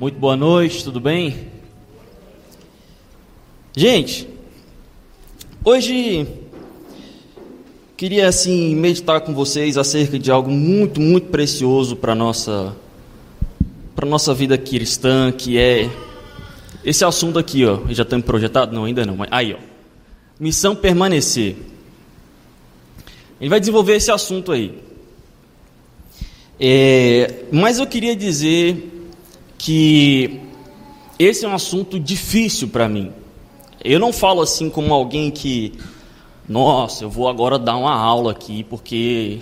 [0.00, 1.48] Muito boa noite, tudo bem?
[3.76, 4.28] Gente,
[5.64, 6.24] hoje
[7.96, 12.76] queria assim meditar com vocês acerca de algo muito, muito precioso para nossa
[13.96, 15.90] para nossa vida cristã, que é
[16.84, 17.80] esse assunto aqui, ó.
[17.88, 18.72] Já estamos projetado?
[18.72, 19.16] Não, ainda não.
[19.16, 19.58] Mas aí, ó.
[20.38, 21.56] Missão permanecer.
[23.40, 24.78] Ele vai desenvolver esse assunto aí.
[26.60, 28.94] É, mas eu queria dizer
[29.58, 30.40] que
[31.18, 33.12] esse é um assunto difícil para mim.
[33.84, 35.72] Eu não falo assim como alguém que,
[36.48, 39.40] nossa, eu vou agora dar uma aula aqui porque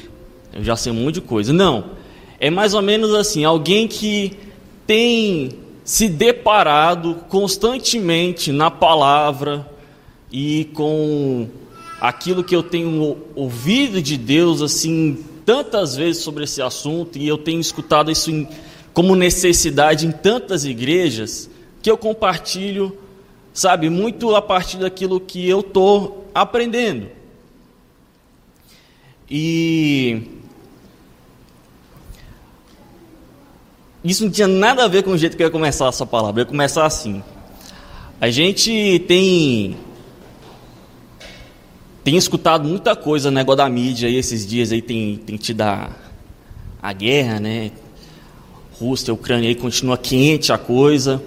[0.52, 1.52] eu já sei um monte de coisa.
[1.52, 1.90] Não.
[2.40, 4.36] É mais ou menos assim, alguém que
[4.86, 5.50] tem
[5.84, 9.70] se deparado constantemente na palavra
[10.32, 11.48] e com
[12.00, 17.38] aquilo que eu tenho ouvido de Deus assim tantas vezes sobre esse assunto e eu
[17.38, 18.48] tenho escutado isso em
[18.96, 21.50] como necessidade em tantas igrejas
[21.82, 22.96] que eu compartilho,
[23.52, 27.06] sabe, muito a partir daquilo que eu estou aprendendo.
[29.30, 30.22] E
[34.02, 36.40] isso não tinha nada a ver com o jeito que eu ia começar essa palavra.
[36.40, 37.22] Eu ia começar assim.
[38.18, 39.76] A gente tem
[42.02, 45.36] tem escutado muita coisa no né, negócio da mídia e esses dias aí tem, tem
[45.36, 45.90] tido a,
[46.80, 47.72] a guerra, né?
[48.78, 51.22] Rússia, Ucrânia, aí continua quente a coisa.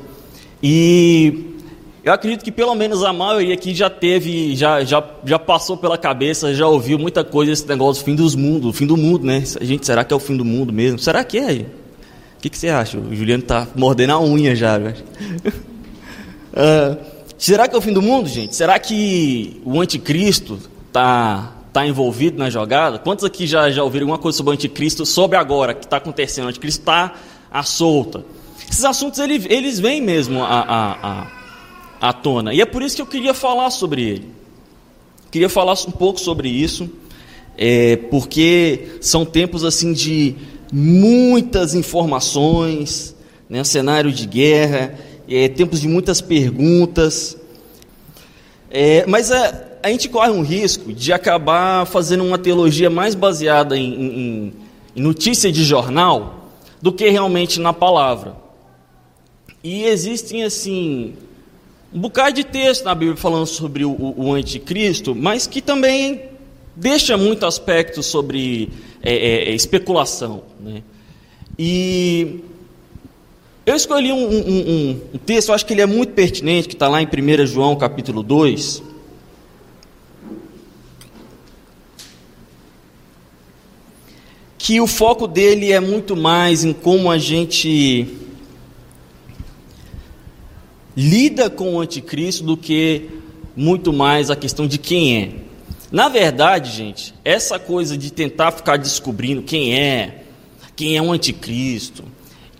[0.61, 1.55] E
[2.03, 5.97] eu acredito que pelo menos a maioria aqui já teve, já, já, já passou pela
[5.97, 9.44] cabeça, já ouviu muita coisa esse negócio do fim dos mundos, fim do mundo, né?
[9.61, 11.00] Gente, será que é o fim do mundo mesmo?
[11.00, 11.52] Será que é?
[11.52, 12.97] O que, que você acha?
[12.97, 14.95] O Juliano tá mordendo a unha já, velho.
[16.53, 16.97] uh,
[17.38, 18.55] será que é o fim do mundo, gente?
[18.55, 20.58] Será que o anticristo
[20.92, 22.97] tá está envolvido na jogada?
[22.97, 26.45] Quantos aqui já, já ouviram alguma coisa sobre o anticristo, sobre agora, que está acontecendo?
[26.45, 27.14] O anticristo está
[27.52, 28.23] à solta.
[28.69, 30.92] Esses assuntos eles, eles vêm mesmo à, à,
[32.02, 32.53] à, à tona.
[32.53, 34.39] E é por isso que eu queria falar sobre ele.
[35.31, 36.89] Queria falar um pouco sobre isso,
[37.58, 40.36] é, porque são tempos assim de
[40.71, 43.15] muitas informações,
[43.49, 44.95] né, cenário de guerra,
[45.27, 47.38] é, tempos de muitas perguntas.
[48.71, 53.77] É, mas a, a, gente corre um risco de acabar fazendo uma teologia mais baseada
[53.77, 54.54] em, em,
[54.95, 56.39] em notícia de jornal
[56.81, 58.35] do que realmente na palavra.
[59.63, 61.13] E existem, assim,
[61.93, 66.21] um bocado de texto na Bíblia falando sobre o, o, anticristo, mas que também
[66.75, 68.69] deixa muito aspecto sobre
[69.01, 70.43] é, é, é, especulação.
[70.59, 70.83] Né?
[71.57, 72.39] E
[73.65, 76.87] eu escolhi um, um, um, texto, eu acho que ele é muito pertinente, que está
[76.87, 78.89] lá em 1 João capítulo 2.
[84.69, 88.07] Que o foco dele é muito mais em como a gente
[90.95, 93.09] lida com o anticristo do que
[93.55, 95.31] muito mais a questão de quem é.
[95.91, 100.21] Na verdade, gente, essa coisa de tentar ficar descobrindo quem é,
[100.75, 102.03] quem é o anticristo,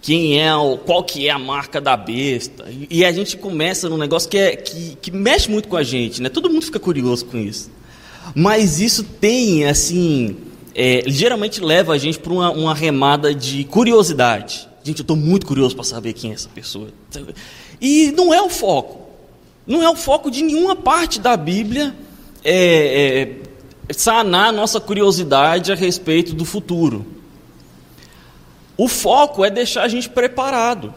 [0.02, 3.98] quem é o, qual que é a marca da besta, e a gente começa num
[3.98, 6.30] negócio que, é, que, que mexe muito com a gente, né?
[6.30, 7.70] Todo mundo fica curioso com isso.
[8.34, 10.49] Mas isso tem, assim,
[10.82, 14.66] é, geralmente leva a gente para uma, uma remada de curiosidade.
[14.82, 16.88] Gente, eu estou muito curioso para saber quem é essa pessoa.
[17.82, 19.10] E não é o foco.
[19.68, 21.94] Não é o foco de nenhuma parte da Bíblia
[22.46, 23.36] é,
[23.90, 27.06] é, sanar nossa curiosidade a respeito do futuro.
[28.78, 30.96] O foco é deixar a gente preparado.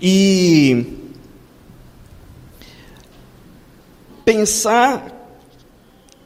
[0.00, 0.86] E
[4.24, 5.10] pensar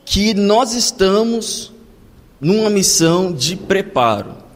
[0.05, 1.78] que nós estamos
[2.41, 4.49] numa missão de preparo.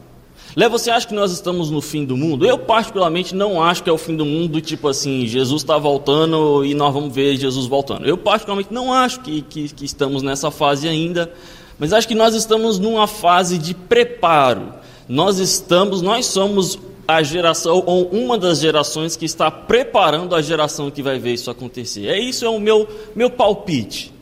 [0.55, 2.45] Léo, você acha que nós estamos no fim do mundo?
[2.45, 6.63] Eu, particularmente, não acho que é o fim do mundo, tipo assim, Jesus está voltando
[6.63, 8.05] e nós vamos ver Jesus voltando.
[8.05, 11.33] Eu, particularmente, não acho que, que, que estamos nessa fase ainda,
[11.79, 14.73] mas acho que nós estamos numa fase de preparo.
[15.09, 16.77] Nós estamos, nós somos
[17.07, 21.49] a geração, ou uma das gerações que está preparando a geração que vai ver isso
[21.49, 22.07] acontecer.
[22.07, 24.12] É isso, é o meu, meu palpite.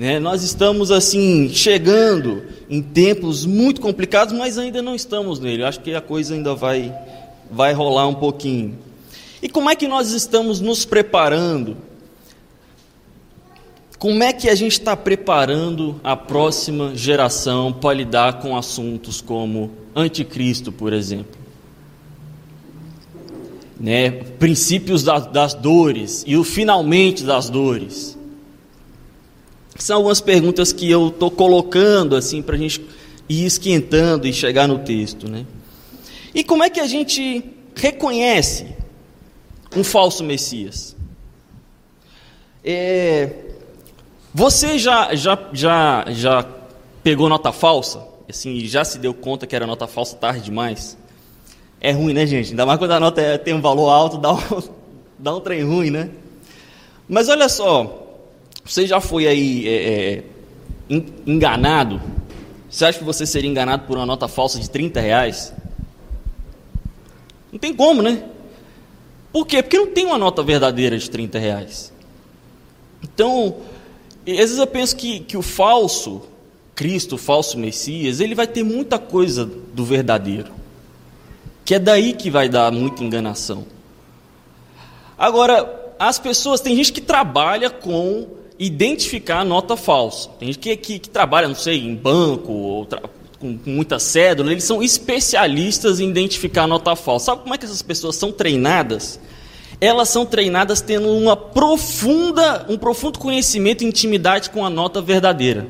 [0.00, 0.18] Né?
[0.18, 5.62] Nós estamos assim chegando em tempos muito complicados, mas ainda não estamos nele.
[5.62, 6.90] Acho que a coisa ainda vai
[7.50, 8.78] vai rolar um pouquinho.
[9.42, 11.76] E como é que nós estamos nos preparando?
[13.98, 19.70] Como é que a gente está preparando a próxima geração para lidar com assuntos como
[19.94, 21.38] anticristo, por exemplo?
[23.78, 24.10] Né?
[24.38, 28.18] Princípios das dores e o finalmente das dores.
[29.76, 32.84] São algumas perguntas que eu estou colocando assim para a gente
[33.28, 35.46] ir esquentando e chegar no texto, né?
[36.34, 37.44] E como é que a gente
[37.74, 38.66] reconhece
[39.74, 40.96] um falso Messias.
[42.64, 43.30] É,
[44.34, 46.46] você já, já, já, já
[47.02, 48.06] pegou nota falsa?
[48.28, 50.96] Assim, já se deu conta que era nota falsa tarde demais?
[51.80, 52.50] É ruim, né, gente?
[52.50, 54.38] Ainda mais quando a nota é, tem um valor alto, dá um,
[55.18, 56.10] dá um trem ruim, né?
[57.08, 57.99] Mas olha só,
[58.64, 60.24] você já foi aí é, é,
[61.26, 62.00] enganado?
[62.68, 65.52] Você acha que você seria enganado por uma nota falsa de 30 reais?
[67.50, 68.22] Não tem como, né?
[69.32, 69.62] Por quê?
[69.62, 71.92] Porque não tem uma nota verdadeira de 30 reais.
[73.02, 73.56] Então,
[74.26, 76.22] às vezes eu penso que, que o falso
[76.74, 80.52] Cristo, o falso Messias, ele vai ter muita coisa do verdadeiro.
[81.64, 83.66] Que é daí que vai dar muita enganação.
[85.18, 88.26] Agora, as pessoas, tem gente que trabalha com
[88.60, 90.28] identificar a nota falsa.
[90.38, 92.86] Tem gente que, que, que trabalha, não sei, em banco, ou
[93.38, 97.26] com, com muita cédula, eles são especialistas em identificar a nota falsa.
[97.26, 99.18] Sabe como é que essas pessoas são treinadas?
[99.80, 105.66] Elas são treinadas tendo uma profunda, um profundo conhecimento e intimidade com a nota verdadeira.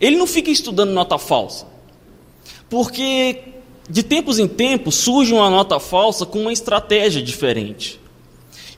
[0.00, 1.66] Ele não fica estudando nota falsa.
[2.68, 3.42] Porque
[3.88, 8.00] de tempos em tempos surge uma nota falsa com uma estratégia diferente.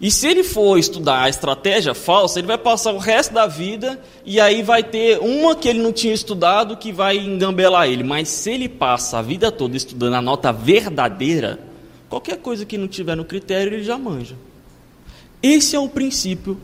[0.03, 4.01] E se ele for estudar a estratégia falsa, ele vai passar o resto da vida
[4.27, 8.03] e aí vai ter uma que ele não tinha estudado que vai engambelar ele.
[8.03, 11.61] Mas se ele passa a vida toda estudando a nota verdadeira,
[12.09, 14.35] qualquer coisa que não tiver no critério ele já manja.
[15.41, 16.61] Esse é o princípio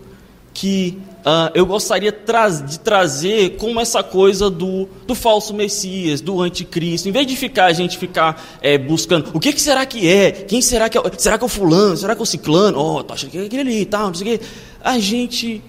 [0.60, 6.40] que uh, eu gostaria tra de trazer como essa coisa do, do falso Messias, do
[6.40, 7.08] anticristo.
[7.08, 10.32] Em vez de ficar a gente ficar é, buscando o que, que, será que é,
[10.32, 13.04] quem será que é, será que é o fulano, será que é o ciclano, oh,
[13.04, 14.44] tô achando que é aquele ali e tal, não sei o quê.
[14.82, 15.62] A gente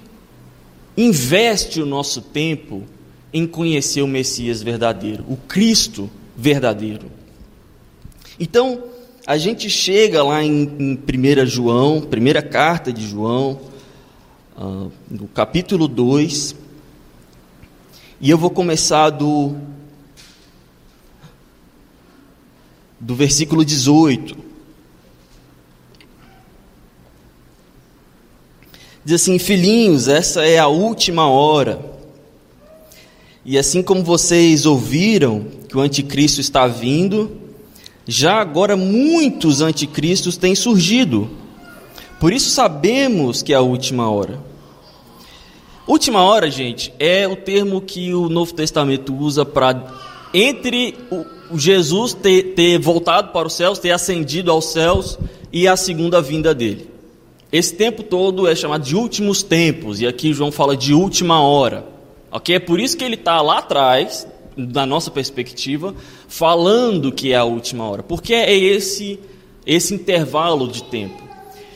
[0.98, 2.84] investe o nosso tempo
[3.32, 7.12] em conhecer o Messias verdadeiro, o Cristo verdadeiro.
[8.40, 8.82] Então,
[9.28, 13.69] a gente chega lá em, em 1 João, primeira carta de João,
[14.60, 16.56] uh, no capítulo 2,
[18.20, 19.56] e eu vou começar do,
[23.00, 24.36] do versículo 18.
[29.06, 31.98] Diz assim: Filhinhos, essa é a última hora.
[33.46, 37.40] E assim como vocês ouviram que o anticristo está vindo,
[38.06, 41.30] já agora muitos anticristos têm surgido.
[42.20, 44.49] Por isso sabemos que é a última hora.
[45.90, 49.92] Última hora, gente, é o termo que o Novo Testamento usa para
[50.32, 55.18] entre o, Jesus ter, ter voltado para os céus, ter ascendido aos céus
[55.52, 56.92] e a segunda vinda dele.
[57.52, 61.84] Esse tempo todo é chamado de últimos tempos, e aqui João fala de última hora.
[62.32, 62.54] Ok?
[62.54, 65.96] É por isso que ele está lá atrás, da nossa perspectiva,
[66.28, 69.20] falando que é a última hora, porque é esse,
[69.66, 71.29] esse intervalo de tempo.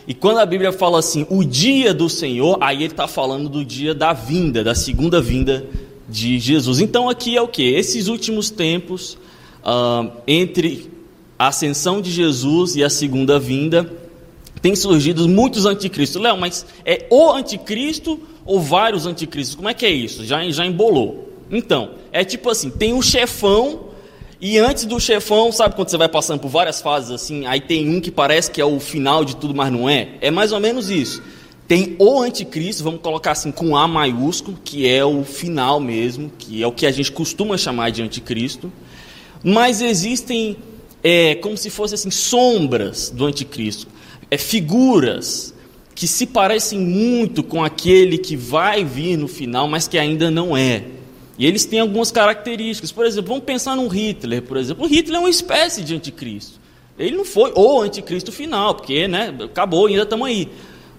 [0.07, 3.63] E quando a Bíblia fala assim, o dia do Senhor, aí ele está falando do
[3.63, 5.65] dia da vinda, da segunda vinda
[6.09, 6.79] de Jesus.
[6.79, 7.63] Então aqui é o que?
[7.63, 9.17] Esses últimos tempos,
[9.63, 10.91] uh, entre
[11.39, 13.91] a ascensão de Jesus e a segunda vinda,
[14.61, 16.21] tem surgido muitos anticristos.
[16.21, 19.55] Léo, mas é o anticristo ou vários anticristos?
[19.55, 20.25] Como é que é isso?
[20.25, 21.29] Já, já embolou.
[21.49, 23.92] Então, é tipo assim, tem um chefão
[24.45, 27.87] e antes do chefão, sabe quando você vai passando por várias fases assim, aí tem
[27.87, 30.15] um que parece que é o final de tudo, mas não é?
[30.19, 31.23] É mais ou menos isso.
[31.65, 36.61] Tem o anticristo, vamos colocar assim com A maiúsculo, que é o final mesmo, que
[36.61, 38.69] é o que a gente costuma chamar de anticristo.
[39.41, 40.57] Mas existem
[41.01, 43.87] é, como se fossem assim sombras do anticristo,
[44.29, 45.53] é figuras
[45.95, 50.57] que se parecem muito com aquele que vai vir no final, mas que ainda não
[50.57, 50.83] é.
[51.37, 52.91] E eles têm algumas características.
[52.91, 54.85] Por exemplo, vamos pensar num Hitler, por exemplo.
[54.85, 56.59] O Hitler é uma espécie de anticristo.
[56.97, 60.47] Ele não foi o anticristo final, porque né, acabou, ainda estamos aí.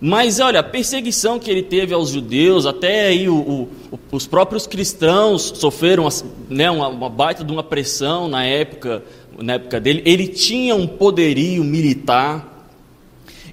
[0.01, 3.69] Mas olha, a perseguição que ele teve aos judeus, até aí o, o,
[4.11, 6.09] os próprios cristãos sofreram
[6.51, 9.05] né, uma, uma baita de uma pressão na época,
[9.39, 10.03] na época dele.
[10.05, 12.54] Ele tinha um poderio militar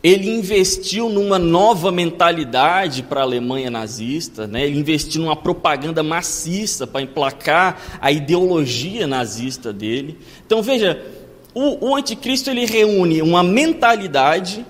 [0.03, 4.65] ele investiu numa nova mentalidade para a Alemanha nazista, né?
[4.65, 10.17] ele investiu numa propaganda maciça para emplacar a ideologia nazista dele.
[10.45, 11.05] Então veja,
[11.53, 14.65] o, o anticristo ele reúne uma mentalidade,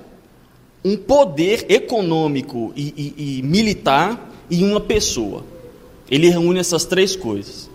[0.84, 5.46] um poder econômico e, e, e militar e uma pessoa.
[6.10, 7.71] Ele reúne essas três coisas.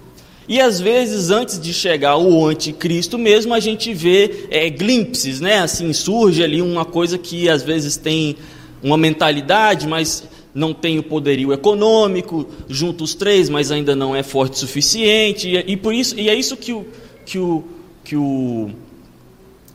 [0.49, 5.59] E às vezes, antes de chegar o anticristo mesmo, a gente vê é, glimpses, né?
[5.59, 8.37] Assim, surge ali uma coisa que às vezes tem
[8.83, 10.25] uma mentalidade, mas
[10.55, 15.49] não tem o poderio econômico, junto os três, mas ainda não é forte o suficiente.
[15.49, 16.87] E, e, por isso, e é isso que o,
[17.25, 17.65] que o,
[18.05, 18.71] que o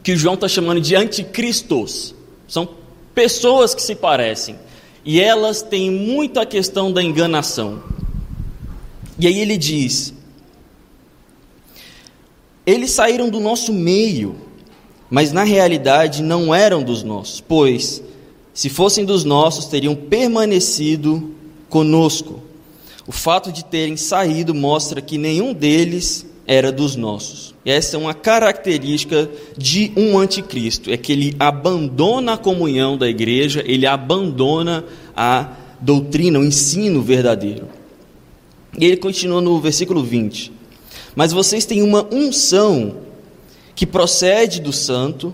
[0.03, 2.15] que o João está chamando de anticristos.
[2.47, 2.67] São
[3.13, 4.55] pessoas que se parecem.
[5.05, 7.81] E elas têm muito a questão da enganação.
[9.19, 10.13] E aí ele diz:
[12.65, 14.36] Eles saíram do nosso meio,
[15.10, 18.03] mas na realidade não eram dos nossos, pois,
[18.53, 21.32] se fossem dos nossos, teriam permanecido
[21.70, 22.39] conosco.
[23.08, 27.56] O fato de terem saído mostra que nenhum deles era dos nossos.
[27.65, 33.63] Essa é uma característica de um anticristo, é que ele abandona a comunhão da igreja,
[33.65, 34.84] ele abandona
[35.15, 35.50] a
[35.80, 37.68] doutrina, o ensino verdadeiro.
[38.77, 40.51] E ele continua no versículo 20:
[41.15, 42.98] Mas vocês têm uma unção
[43.75, 45.34] que procede do santo,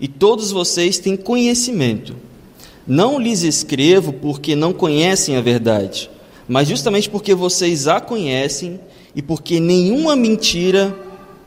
[0.00, 2.16] e todos vocês têm conhecimento.
[2.86, 6.10] Não lhes escrevo porque não conhecem a verdade,
[6.48, 8.80] mas justamente porque vocês a conhecem
[9.14, 10.96] e porque nenhuma mentira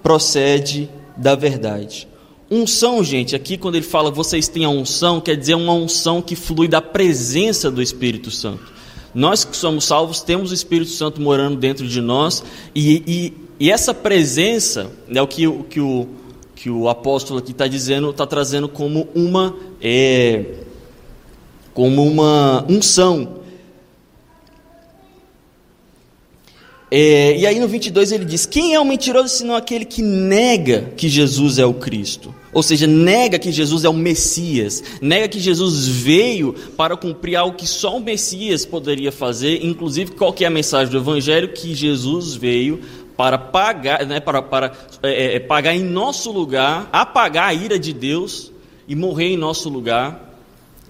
[0.02, 2.08] procede da verdade.
[2.50, 6.36] Unção, gente, aqui quando ele fala vocês têm a unção, quer dizer uma unção que
[6.36, 8.72] flui da presença do Espírito Santo.
[9.14, 12.44] Nós que somos salvos temos o Espírito Santo morando dentro de nós
[12.76, 16.08] e, e, e essa presença é o que, o, que, o,
[16.56, 20.46] que o apóstolo aqui está dizendo, está trazendo como uma, é,
[21.74, 23.44] como uma unção
[26.96, 30.94] É, e aí no 22 ele diz: Quem é o mentiroso senão aquele que nega
[30.96, 32.36] que Jesus é o Cristo?
[32.54, 37.58] Ou seja, nega que Jesus é o Messias, nega que Jesus veio para cumprir algo
[37.58, 41.52] que só o Messias poderia fazer, inclusive qual é a mensagem do Evangelho?
[41.52, 42.80] Que Jesus veio
[43.16, 47.78] para pagar, né, para, para é, é, é, pagar em nosso lugar, apagar a ira
[47.78, 48.52] de Deus
[48.88, 50.34] e morrer em nosso lugar,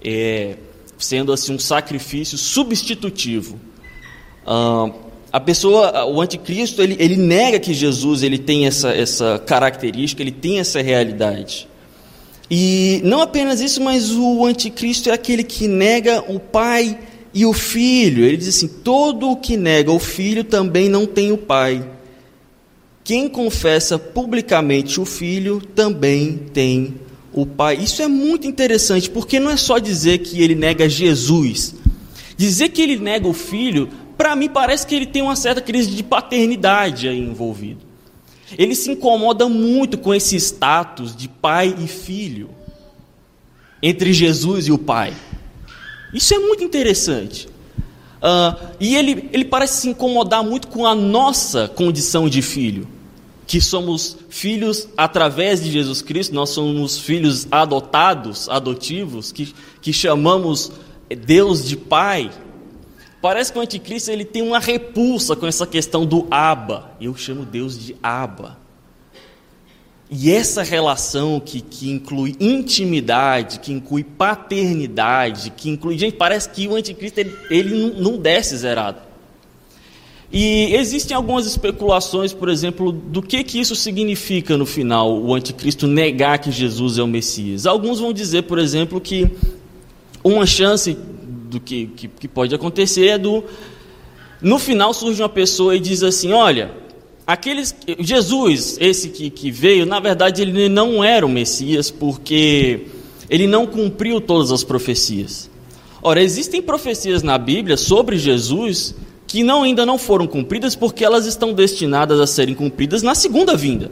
[0.04, 0.56] é,
[0.98, 3.60] sendo assim um sacrifício substitutivo.
[4.46, 4.92] Ah,
[5.32, 10.32] a pessoa, o anticristo, ele, ele nega que Jesus ele tem essa, essa característica, ele
[10.32, 11.68] tem essa realidade.
[12.52, 17.00] E não apenas isso, mas o anticristo é aquele que nega o pai
[17.34, 18.24] e o filho.
[18.24, 21.84] Ele diz assim: todo o que nega o filho também não tem o pai.
[23.04, 26.96] Quem confessa publicamente o filho também tem
[27.34, 27.76] o pai.
[27.76, 31.76] Isso é muito interessante, porque não é só dizer que ele nega Jesus.
[32.38, 35.90] Dizer que ele nega o filho para mim parece que ele tem uma certa crise
[35.92, 37.82] de paternidade aí envolvido.
[38.58, 42.50] Ele se incomoda muito com esse status de pai e filho
[43.82, 45.14] entre Jesus e o pai.
[46.14, 47.48] Isso é muito interessante.
[48.24, 52.88] Uh, e ele, ele parece se incomodar muito com a nossa condição de filho,
[53.54, 60.72] que somos filhos através de Jesus Cristo, nós somos filhos adotados, adotivos, que, que chamamos
[61.08, 62.32] Deus de Pai.
[63.22, 66.98] Parece que o anticristo ele tem uma repulsa com essa questão do Aba.
[67.00, 68.58] Eu chamo Deus de Aba.
[70.10, 75.96] E essa relação que, que inclui intimidade, que inclui paternidade, que inclui.
[75.96, 79.13] Gente, parece que o anticristo ele, ele não desce zerado.
[80.36, 85.86] E existem algumas especulações, por exemplo, do que, que isso significa no final, o anticristo
[85.86, 87.68] negar que Jesus é o Messias.
[87.68, 89.30] Alguns vão dizer, por exemplo, que
[90.24, 90.98] uma chance
[91.52, 93.44] do que, que, que pode acontecer é do.
[94.42, 96.72] No final surge uma pessoa e diz assim: olha,
[97.28, 102.88] aqueles Jesus, esse que, que veio, na verdade ele não era o Messias, porque
[103.30, 105.48] ele não cumpriu todas as profecias.
[106.02, 108.96] Ora, existem profecias na Bíblia sobre Jesus
[109.28, 113.56] que não, ainda não foram cumpridas porque elas estão destinadas a serem cumpridas na segunda
[113.56, 113.92] vinda.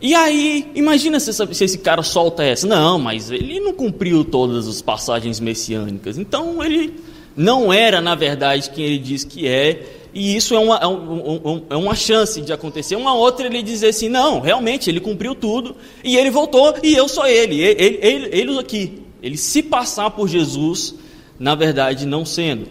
[0.00, 2.66] E aí, imagina se, se, esse cara solta essa.
[2.66, 6.18] Não, mas ele não cumpriu todas as passagens messiânicas.
[6.18, 6.94] Então ele
[7.34, 9.82] não era, na verdade, quem ele diz que é.
[10.12, 12.96] E isso é uma, é, um, é uma chance de acontecer.
[12.96, 15.74] Uma outra ele dizer assim: não, realmente, ele cumpriu tudo.
[16.04, 17.60] E ele voltou e eu sou ele.
[17.60, 19.02] Ele, ele, ele aqui.
[19.22, 20.96] Ele se passar por Jesus,
[21.38, 22.68] na verdade, não sendo.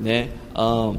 [0.00, 0.30] Né?
[0.54, 0.92] Ah,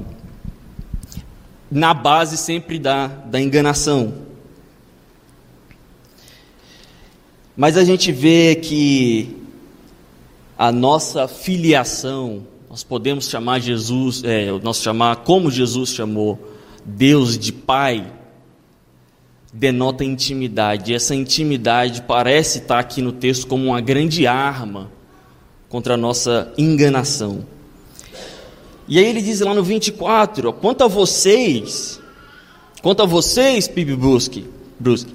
[1.69, 4.13] na base sempre da, da enganação.
[7.55, 9.37] Mas a gente vê que
[10.57, 16.39] a nossa filiação, nós podemos chamar Jesus, é, nós chamar como Jesus chamou
[16.85, 18.11] Deus de Pai,
[19.51, 20.91] denota intimidade.
[20.91, 24.91] E essa intimidade parece estar aqui no texto como uma grande arma
[25.73, 27.43] contra a nossa enganação.
[28.87, 31.99] E aí ele diz lá no 24: quanto a vocês,
[32.83, 34.45] quanto a vocês, Pibi Brusque,
[34.79, 35.11] Brusque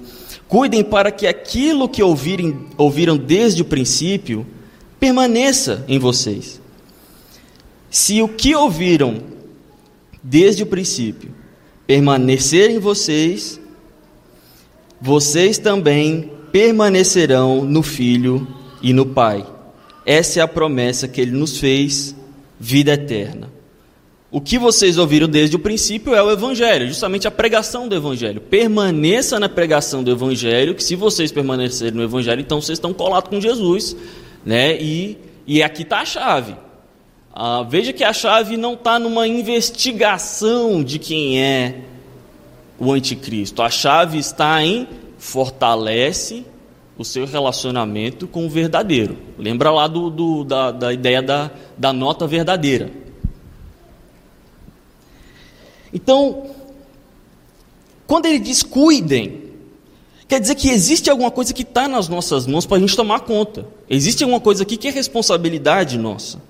[0.49, 4.45] Cuidem para que aquilo que ouvirem, ouviram desde o princípio
[4.99, 6.59] permaneça em vocês.
[7.89, 9.21] Se o que ouviram
[10.21, 11.31] desde o princípio
[11.87, 13.61] permanecer em vocês,
[14.99, 18.45] vocês também permanecerão no Filho
[18.81, 19.45] e no Pai.
[20.05, 22.15] Essa é a promessa que ele nos fez,
[22.59, 23.49] vida eterna.
[24.31, 28.39] O que vocês ouviram desde o princípio é o Evangelho, justamente a pregação do Evangelho.
[28.39, 33.29] Permaneça na pregação do Evangelho, que se vocês permanecerem no Evangelho, então vocês estão colados
[33.29, 33.95] com Jesus.
[34.45, 34.79] Né?
[34.79, 36.55] E, e aqui está a chave.
[37.33, 41.79] Ah, veja que a chave não está numa investigação de quem é
[42.77, 43.63] o anticristo.
[43.63, 44.87] A chave está em
[45.17, 46.45] fortalece
[46.99, 49.17] o seu relacionamento com o verdadeiro.
[49.37, 52.91] Lembra lá do, do da, da ideia da, da nota verdadeira.
[55.93, 56.47] Então,
[58.05, 59.43] quando ele diz cuidem,
[60.27, 63.21] quer dizer que existe alguma coisa que está nas nossas mãos para a gente tomar
[63.21, 63.65] conta.
[63.89, 66.41] Existe alguma coisa aqui que é responsabilidade nossa.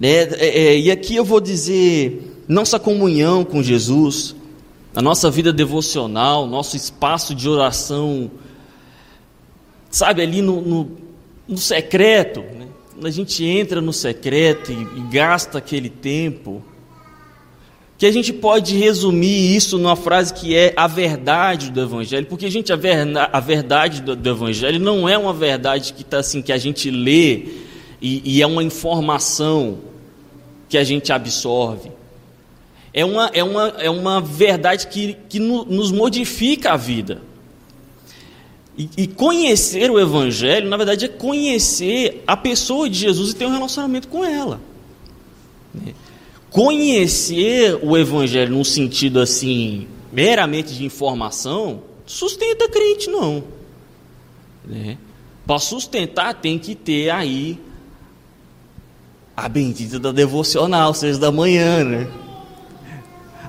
[0.00, 4.36] É, é, é, e aqui eu vou dizer: nossa comunhão com Jesus,
[4.94, 8.30] a nossa vida devocional, nosso espaço de oração,
[9.92, 10.90] sabe, ali no, no,
[11.46, 12.66] no secreto, né?
[13.04, 16.64] a gente entra no secreto e, e gasta aquele tempo
[17.98, 22.50] que a gente pode resumir isso numa frase que é a verdade do Evangelho, porque
[22.50, 26.42] gente, a, verna, a verdade do, do, Evangelho não é uma verdade que está assim
[26.42, 27.46] que a gente lê
[28.00, 29.78] e, e, é uma informação
[30.68, 31.92] que a gente absorve.
[32.92, 37.22] É uma, é uma, é uma verdade que, que no, nos modifica a vida.
[38.76, 43.44] E, e, conhecer o Evangelho, na verdade, é conhecer a pessoa de Jesus e ter
[43.44, 44.60] um relacionamento com ela.
[45.74, 45.94] Né?
[46.52, 53.42] conhecer o evangelho num sentido assim, meramente de informação, sustenta crente não.
[54.64, 54.98] Né?
[55.46, 57.58] Para sustentar tem que ter aí
[59.34, 62.08] a bendita da devocional, seis da manhã, né?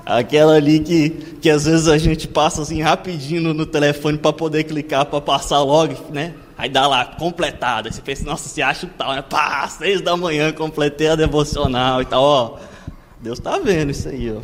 [0.04, 4.32] Aquela ali que, que às vezes a gente passa assim rapidinho no, no telefone para
[4.32, 6.34] poder clicar para passar logo, né?
[6.56, 7.90] Aí dá lá, completada.
[7.90, 9.22] Você pensa, nossa, você acha o tal, né?
[9.22, 12.58] Pá, seis da manhã, completei a devocional e tal, ó.
[13.20, 14.40] Deus está vendo isso aí, ó.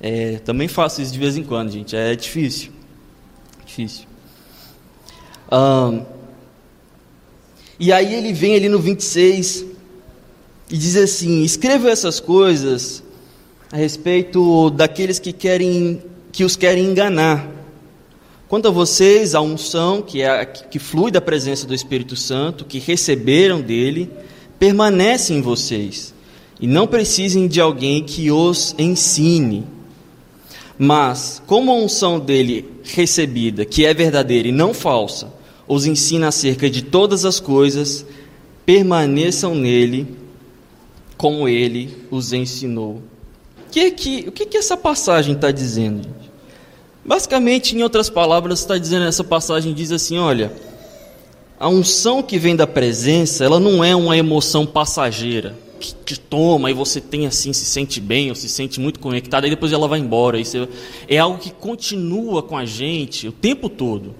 [0.00, 1.96] É, também faço isso de vez em quando, gente.
[1.96, 2.70] É difícil.
[3.64, 4.06] Difícil.
[5.50, 6.04] Um,
[7.78, 9.64] e aí ele vem ali no 26
[10.70, 13.02] e diz assim: escreva essas coisas
[13.72, 16.02] a respeito daqueles que querem
[16.32, 17.48] que os querem enganar.
[18.48, 22.78] Quanto a vocês, a unção que é que flui da presença do Espírito Santo, que
[22.78, 24.10] receberam dele,
[24.58, 26.12] permanece em vocês
[26.60, 29.64] e não precisem de alguém que os ensine.
[30.76, 35.32] Mas, como a unção dele recebida, que é verdadeira e não falsa,
[35.68, 38.04] os ensina acerca de todas as coisas,
[38.66, 40.08] permaneçam nele,
[41.16, 43.00] como ele os ensinou.
[43.70, 46.08] Que que, o que, que essa passagem está dizendo?
[47.04, 50.52] Basicamente, em outras palavras, está dizendo essa passagem diz assim: olha,
[51.58, 56.70] a unção que vem da presença, ela não é uma emoção passageira que te toma
[56.70, 59.88] e você tem assim, se sente bem ou se sente muito conectado, aí depois ela
[59.88, 60.38] vai embora.
[60.38, 60.68] E você,
[61.08, 64.14] é algo que continua com a gente o tempo todo.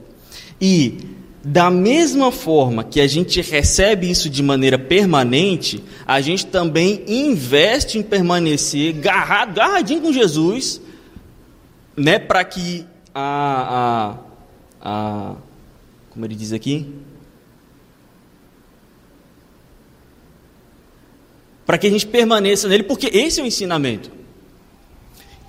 [0.61, 0.99] E
[1.43, 7.99] da mesma forma que a gente recebe isso de maneira permanente, a gente também investe
[7.99, 10.81] em permanecer garrado, garradinho com Jesus,
[11.97, 14.17] né, para que a,
[14.83, 15.37] a, a
[16.11, 16.93] como ele diz aqui,
[21.65, 24.20] para que a gente permaneça nele, porque esse é o ensinamento.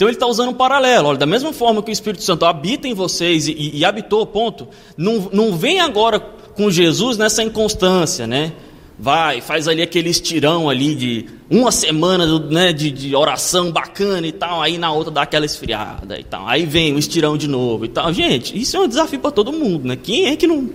[0.01, 1.09] Então ele está usando um paralelo.
[1.09, 4.25] Olha, da mesma forma que o Espírito Santo habita em vocês e, e, e habitou,
[4.25, 4.67] ponto.
[4.97, 8.51] Não, não vem agora com Jesus nessa inconstância, né?
[8.97, 14.31] Vai, faz ali aquele estirão ali de uma semana né, de, de, oração bacana e
[14.31, 16.47] tal, aí na outra dá aquela esfriada e tal.
[16.47, 18.11] Aí vem o estirão de novo e tal.
[18.11, 19.95] Gente, isso é um desafio para todo mundo, né?
[19.95, 20.67] Quem é que não,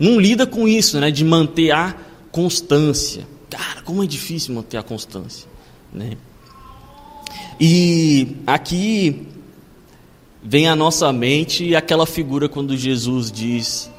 [0.00, 1.10] não lida com isso, né?
[1.10, 1.94] De manter a
[2.32, 3.28] constância.
[3.50, 5.46] Cara, como é difícil manter a constância,
[5.92, 6.12] né?
[7.58, 9.26] E aqui
[10.42, 13.90] vem à nossa mente aquela figura quando Jesus diz: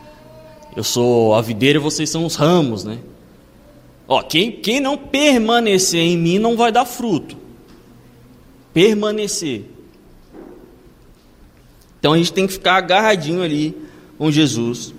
[0.75, 2.99] Eu sou a videira e vocês são os ramos, né?
[4.07, 7.35] Ó, quem, quem não permanecer em mim não vai dar fruto.
[8.73, 9.63] Permanecer.
[11.99, 13.75] Então a gente tem que ficar agarradinho ali
[14.17, 14.93] com Jesus.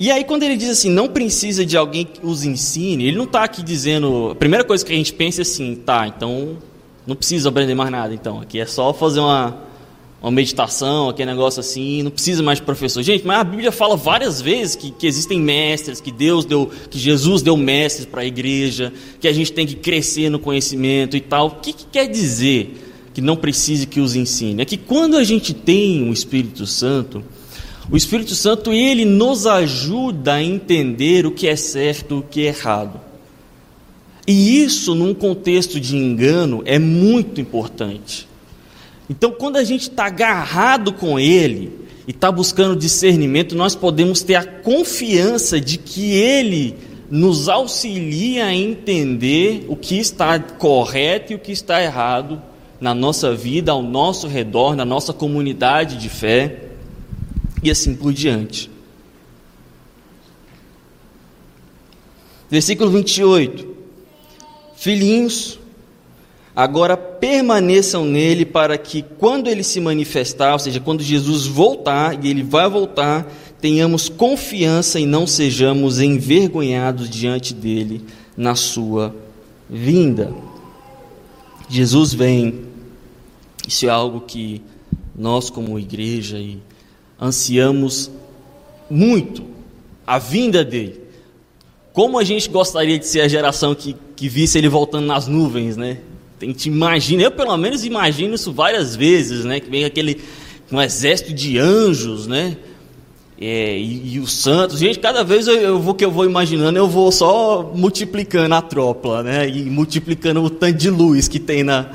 [0.00, 3.24] E aí, quando ele diz assim, não precisa de alguém que os ensine, ele não
[3.24, 4.30] está aqui dizendo.
[4.30, 6.56] A primeira coisa que a gente pensa é assim, tá, então
[7.08, 8.38] não precisa aprender mais nada, então.
[8.38, 9.56] Aqui é só fazer uma,
[10.20, 13.02] uma meditação, aquele negócio assim, não precisa mais de professor.
[13.02, 16.98] Gente, mas a Bíblia fala várias vezes que, que existem mestres, que Deus deu, que
[16.98, 21.20] Jesus deu mestres para a igreja, que a gente tem que crescer no conhecimento e
[21.22, 21.46] tal.
[21.46, 22.76] O que, que quer dizer
[23.14, 24.60] que não precise que os ensine?
[24.60, 27.24] É que quando a gente tem o Espírito Santo
[27.90, 32.48] O Espírito Santo, ele nos ajuda a entender o que é certo o que é
[32.48, 33.07] errado.
[34.28, 38.28] E isso, num contexto de engano, é muito importante.
[39.08, 41.72] Então, quando a gente está agarrado com Ele
[42.06, 46.76] e está buscando discernimento, nós podemos ter a confiança de que Ele
[47.10, 52.42] nos auxilia a entender o que está correto e o que está errado
[52.78, 56.64] na nossa vida, ao nosso redor, na nossa comunidade de fé
[57.62, 58.70] e assim por diante.
[62.50, 63.77] Versículo 28.
[64.78, 65.58] Filhinhos,
[66.54, 72.30] agora permaneçam nele para que quando ele se manifestar, ou seja, quando Jesus voltar, e
[72.30, 73.26] ele vai voltar,
[73.60, 78.04] tenhamos confiança e não sejamos envergonhados diante dele
[78.36, 79.12] na sua
[79.68, 80.32] vinda.
[81.68, 82.60] Jesus vem,
[83.66, 84.62] isso é algo que
[85.12, 86.38] nós, como igreja,
[87.20, 88.12] ansiamos
[88.88, 89.42] muito
[90.06, 91.07] a vinda dele.
[91.98, 95.76] Como a gente gostaria de ser a geração que, que visse ele voltando nas nuvens,
[95.76, 95.98] né?
[96.40, 99.58] A gente imagina, eu pelo menos imagino isso várias vezes, né?
[99.58, 100.20] Que vem aquele
[100.70, 102.56] um exército de anjos, né?
[103.40, 106.78] É, e, e, os santos, gente, cada vez eu, eu, vou que eu vou imaginando,
[106.78, 109.48] eu vou só multiplicando a tropa, né?
[109.48, 111.90] E multiplicando o tanto de luz que tem na,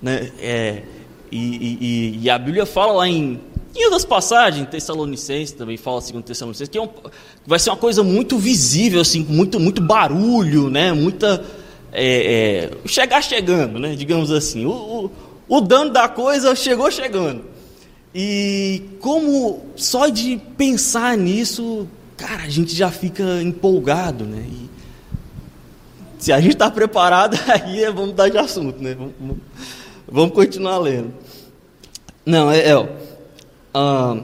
[0.00, 0.30] né?
[0.40, 0.84] É,
[1.30, 3.38] e, e, e, a Bíblia fala lá em,
[3.74, 6.88] em outras passagens, Tessalonicenses também fala segundo Tessalonicenses, que é um,
[7.44, 10.92] vai ser uma coisa muito visível, assim, muito muito barulho, né?
[10.92, 11.44] Muita
[11.92, 13.96] é, é, chegar chegando, né?
[13.96, 15.10] Digamos assim, o, o,
[15.48, 17.44] o dano da coisa chegou chegando.
[18.14, 24.44] E como só de pensar nisso, cara, a gente já fica empolgado, né?
[24.48, 24.70] E
[26.18, 28.94] se a gente está preparado, aí é, vamos mudar de assunto, né?
[28.94, 29.36] Vamos,
[30.08, 31.12] vamos continuar lendo.
[32.24, 32.88] Não, é, é
[33.74, 34.22] ah,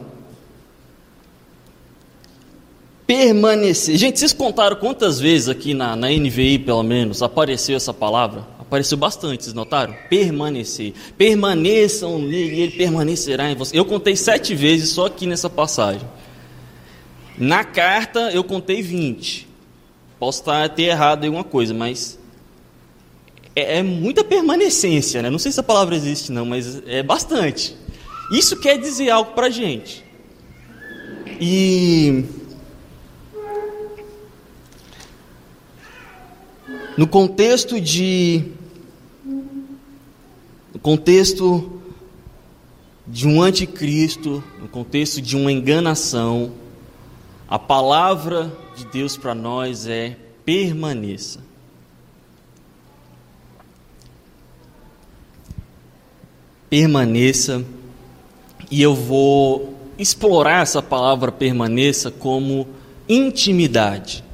[3.10, 3.96] permanecer.
[3.96, 8.46] Gente, vocês contaram quantas vezes aqui na, na NVI, pelo menos, apareceu essa palavra?
[8.60, 9.92] Apareceu bastante, vocês notaram?
[10.08, 10.94] Permanecer.
[11.18, 13.76] Permaneçam nele e ele permanecerá em você.
[13.76, 16.08] Eu contei sete vezes só aqui nessa passagem.
[17.36, 19.48] Na carta eu contei 20.
[20.20, 22.16] Posso estar ter errado alguma coisa, mas
[23.56, 25.30] é, é muita permanecência, né?
[25.30, 27.74] Não sei se a palavra existe não, mas é bastante.
[28.30, 30.04] Isso quer dizer algo para gente.
[31.40, 32.24] E
[36.96, 38.44] no contexto de
[40.72, 41.80] no contexto
[43.06, 46.52] de um anticristo, no contexto de uma enganação,
[47.48, 51.40] a palavra de Deus para nós é permaneça.
[56.68, 57.64] Permaneça,
[58.70, 62.66] e eu vou explorar essa palavra permaneça como
[63.08, 64.24] intimidade.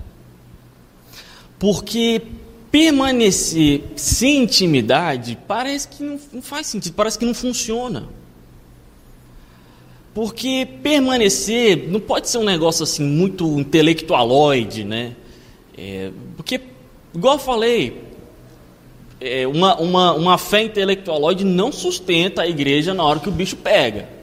[1.58, 2.22] Porque
[2.70, 8.06] permanecer sem intimidade parece que não, faz sentido, parece que não funciona.
[10.12, 15.14] Porque permanecer não pode ser um negócio assim muito intelectualoide, né?
[15.76, 16.60] É, porque,
[17.14, 18.02] igual eu falei,
[19.20, 23.56] é, uma, uma, uma fé intelectualoide não sustenta a igreja na hora que o bicho
[23.56, 24.15] pega.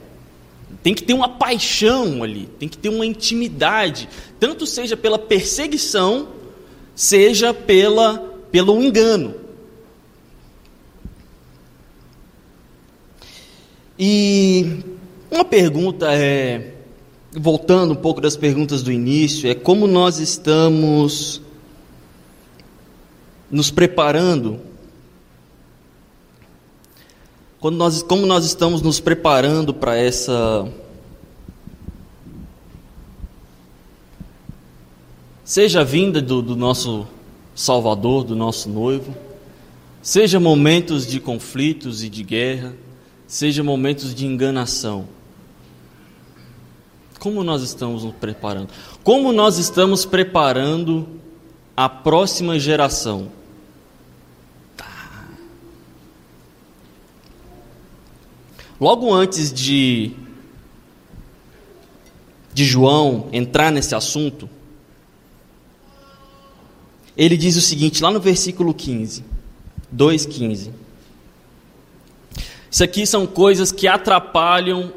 [0.84, 6.28] Tem que ter uma paixão ali, tem que ter uma intimidade, tanto seja pela perseguição,
[6.94, 9.34] seja pela pelo engano.
[13.98, 14.84] E
[15.32, 16.74] uma pergunta é,
[17.32, 21.42] voltando um pouco das perguntas do início, é como nós estamos
[23.50, 24.60] nos preparando
[27.64, 30.70] quando nós, como nós estamos nos preparando para essa
[35.46, 37.08] seja a vinda do, do nosso
[37.56, 39.16] Salvador do nosso noivo,
[40.02, 42.76] seja momentos de conflitos e de guerra,
[43.26, 45.08] seja momentos de enganação.
[47.18, 48.68] Como nós estamos nos preparando?
[49.06, 51.08] Como nós estamos preparando
[51.78, 53.30] a próxima geração?
[58.84, 60.12] Logo antes de
[62.54, 64.50] de João entrar nesse assunto,
[67.16, 69.24] ele diz o seguinte, lá no versículo 15,
[69.96, 70.72] 2,15.
[72.70, 74.92] Isso aqui são coisas que atrapalham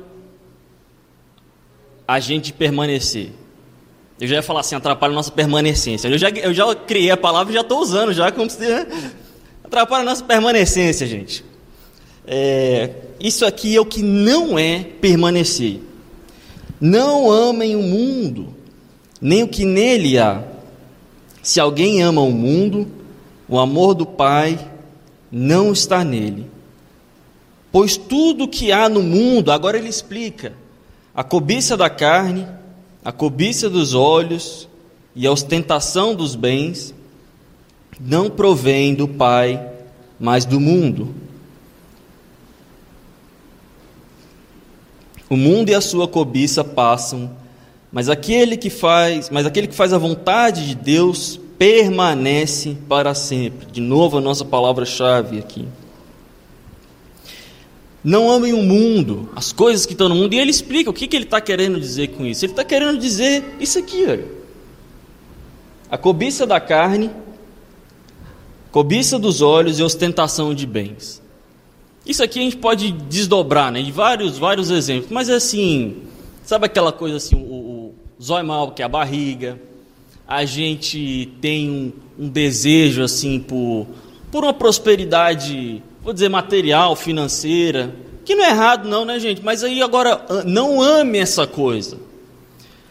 [2.08, 3.30] a gente permanecer.
[4.20, 6.08] Eu já ia falar assim, atrapalha a nossa permanecência.
[6.08, 8.58] Eu já, eu já criei a palavra e já estou usando, já como se...
[8.58, 9.14] Né?
[9.62, 11.44] Atrapalha a nossa permanecência, gente.
[12.26, 15.80] É, isso aqui é o que não é permanecer.
[16.80, 18.54] Não amem o mundo,
[19.20, 20.42] nem o que nele há.
[21.42, 22.88] Se alguém ama o mundo,
[23.48, 24.58] o amor do Pai
[25.30, 26.46] não está nele.
[27.70, 30.54] Pois tudo que há no mundo, agora ele explica,
[31.14, 32.46] a cobiça da carne,
[33.04, 34.68] a cobiça dos olhos
[35.14, 36.94] e a ostentação dos bens,
[38.00, 39.64] não provém do Pai,
[40.18, 41.14] mas do mundo.
[45.28, 47.30] O mundo e a sua cobiça passam,
[47.90, 53.66] mas aquele que faz, mas aquele que faz a vontade de Deus permanece para sempre.
[53.70, 55.66] De novo a nossa palavra-chave aqui.
[58.04, 60.32] Não amem o mundo, as coisas que estão no mundo.
[60.32, 62.44] E ele explica o que, que ele está querendo dizer com isso.
[62.44, 64.24] Ele está querendo dizer isso aqui, olha.
[65.90, 67.10] A cobiça da carne,
[68.70, 71.20] cobiça dos olhos e ostentação de bens.
[72.06, 73.82] Isso aqui a gente pode desdobrar, né?
[73.82, 75.10] De vários, vários exemplos.
[75.10, 76.02] Mas assim,
[76.44, 79.60] sabe aquela coisa assim, o, o zóio mal, que é a barriga.
[80.26, 83.88] A gente tem um, um desejo assim por,
[84.30, 87.94] por uma prosperidade, vou dizer, material, financeira.
[88.24, 89.42] Que não é errado não, né, gente?
[89.42, 91.98] Mas aí agora, não ame essa coisa.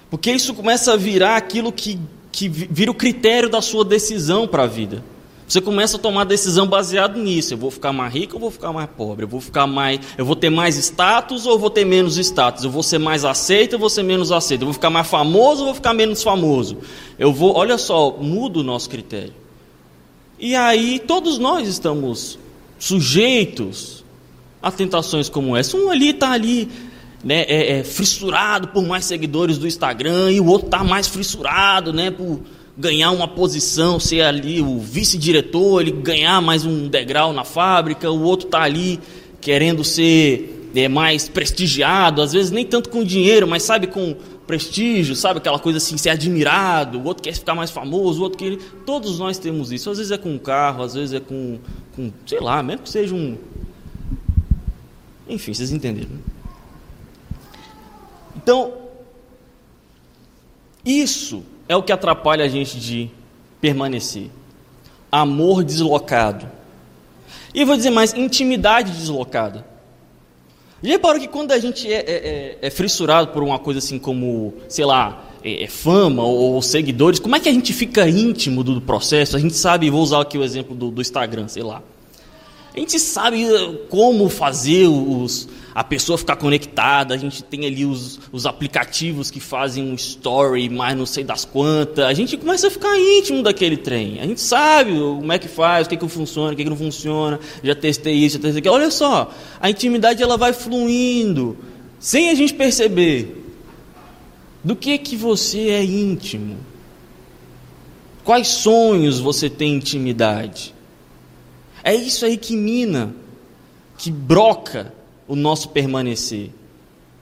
[0.10, 2.00] Porque isso começa a virar aquilo que,
[2.32, 5.04] que vira o critério da sua decisão para a vida.
[5.48, 7.54] Você começa a tomar decisão baseado nisso.
[7.54, 9.26] Eu vou ficar mais rico ou vou ficar mais pobre?
[9.26, 12.64] Eu vou ficar mais, eu vou ter mais status ou vou ter menos status?
[12.64, 14.62] Eu vou ser mais aceito ou vou ser menos aceito?
[14.62, 16.78] Eu vou ficar mais famoso ou vou ficar menos famoso?
[17.20, 19.34] Eu vou, olha só, muda o nosso critério.
[20.40, 22.40] E aí todos nós estamos
[22.80, 24.04] sujeitos
[24.62, 25.78] a tentações como essa.
[25.78, 26.70] Um ali está ali
[27.24, 31.94] né, é, é, fissurado por mais seguidores do Instagram e o outro está mais fissurado,
[31.94, 32.42] né, por
[32.78, 38.22] ganhar uma posição, ser ali o vice-diretor, ele ganhar mais um degrau na fábrica, o
[38.22, 39.00] outro está ali
[39.40, 45.16] querendo ser é, mais prestigiado, às vezes nem tanto com dinheiro, mas sabe, com prestígio,
[45.16, 48.58] sabe, aquela coisa assim, ser admirado, o outro quer ficar mais famoso, o outro quer.
[48.86, 51.60] Todos nós temos isso, às vezes é com um carro, às vezes é com,
[51.96, 53.38] com sei lá, mesmo que seja um.
[55.28, 56.10] Enfim, vocês entenderam.
[56.10, 56.20] Né?
[58.36, 58.74] Então,
[60.86, 63.10] isso é o que atrapalha a gente de
[63.60, 64.30] permanecer.
[65.12, 66.50] Amor deslocado.
[67.54, 69.66] E vou dizer mais, intimidade deslocada.
[70.84, 73.98] E repara que quando a gente é, é, é, é frissurado por uma coisa assim
[73.98, 78.08] como, sei lá, é, é fama ou, ou, seguidores, como é que a gente fica
[78.08, 79.36] íntimo do, do processo?
[79.36, 81.82] A gente sabe, vou usar aqui o exemplo do, do Instagram, sei lá.
[82.76, 83.48] A gente sabe
[83.90, 89.42] como fazer os, a pessoa ficar conectada, a gente tem ali os, os aplicativos que
[89.42, 93.76] fazem um story, mas não sei das quantas, a gente começa a ficar íntimo daquele
[93.76, 96.70] trem, a gente sabe como é que faz, o que, que funciona, o que, que
[96.70, 101.58] não funciona, já testei isso, já testei aquilo, olha só, a intimidade ela vai fluindo,
[102.00, 103.44] sem a gente perceber,
[104.64, 106.56] do que que você é íntimo,
[108.24, 110.74] quais sonhos você tem intimidade,
[111.84, 113.14] é isso aí que mina,
[113.98, 114.95] que broca
[115.28, 116.52] o nosso permanecer.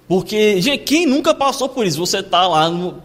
[0.08, 1.98] Porque, gente, quem nunca passou por isso?
[1.98, 3.02] Você está lá no.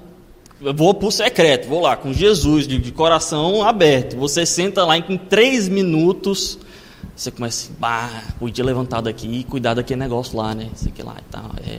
[0.60, 4.16] Vou o secreto, vou lá com Jesus, de, de, coração aberto.
[4.16, 6.58] Você senta lá em três minutos,
[7.14, 10.68] você começa, bah, podia levantar daqui cuidar daquele negócio lá, né?
[10.74, 11.50] Isso aqui lá e tal.
[11.64, 11.78] É,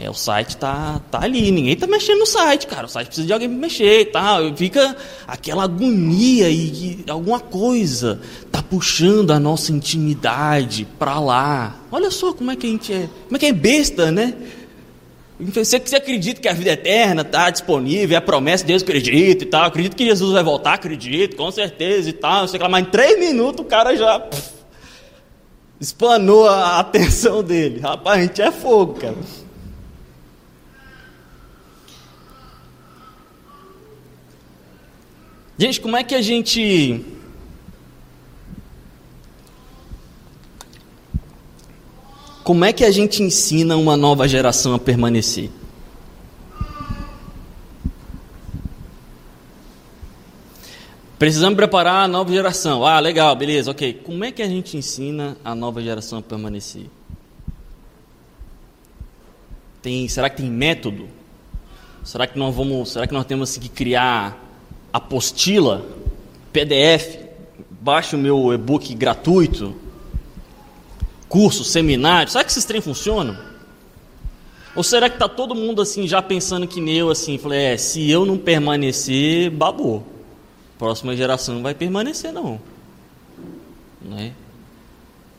[0.00, 2.86] é, o site tá, tá ali, ninguém tá mexendo no site, cara.
[2.86, 4.54] O site precisa de alguém mexer e tal.
[4.54, 8.20] Fica aquela agonia e, e alguma coisa
[8.52, 11.80] tá puxando a nossa intimidade para lá.
[11.90, 14.34] Olha só como é que a gente é, como é que é besta, né?
[15.40, 19.42] Você, você acredita que a vida eterna está disponível, é a promessa de Deus, acredito
[19.42, 19.64] e tal.
[19.64, 22.46] Acredito que Jesus vai voltar, acredito, com certeza e tal.
[22.46, 24.24] Sei lá, mas em três minutos o cara já
[25.80, 27.80] espanou a atenção dele.
[27.80, 29.16] Rapaz, a gente é fogo, cara.
[35.58, 37.04] Gente, como é que a gente.
[42.44, 45.50] Como é que a gente ensina uma nova geração a permanecer?
[51.18, 52.86] Precisamos preparar a nova geração.
[52.86, 53.92] Ah, legal, beleza, ok.
[53.92, 56.86] Como é que a gente ensina a nova geração a permanecer?
[59.82, 61.08] Tem, será que tem método?
[62.04, 64.47] Será que nós vamos, será que nós temos que criar
[64.92, 65.84] apostila,
[66.52, 67.18] PDF,
[67.80, 69.74] baixe o meu e-book gratuito,
[71.28, 72.30] curso, seminário.
[72.30, 73.36] Será que esses trem funcionam?
[74.74, 77.38] Ou será que está todo mundo assim já pensando que nem eu assim?
[77.38, 80.06] Falei, é, se eu não permanecer, babou.
[80.78, 82.60] Próxima geração não vai permanecer não.
[84.00, 84.32] Né?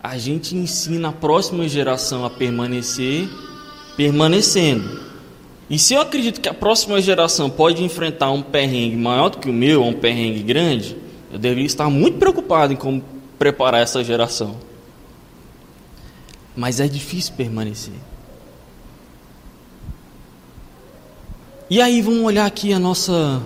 [0.01, 3.29] A gente ensina a próxima geração a permanecer
[3.99, 5.08] permanecendo.
[5.69, 9.49] E se eu acredito que a próxima geração pode enfrentar um perrengue maior do que
[9.49, 10.97] o meu, um perrengue grande,
[11.31, 13.03] eu deveria estar muito preocupado em como
[13.37, 14.57] preparar essa geração.
[16.55, 17.93] Mas é difícil permanecer.
[21.69, 23.41] E aí vamos olhar aqui a nossa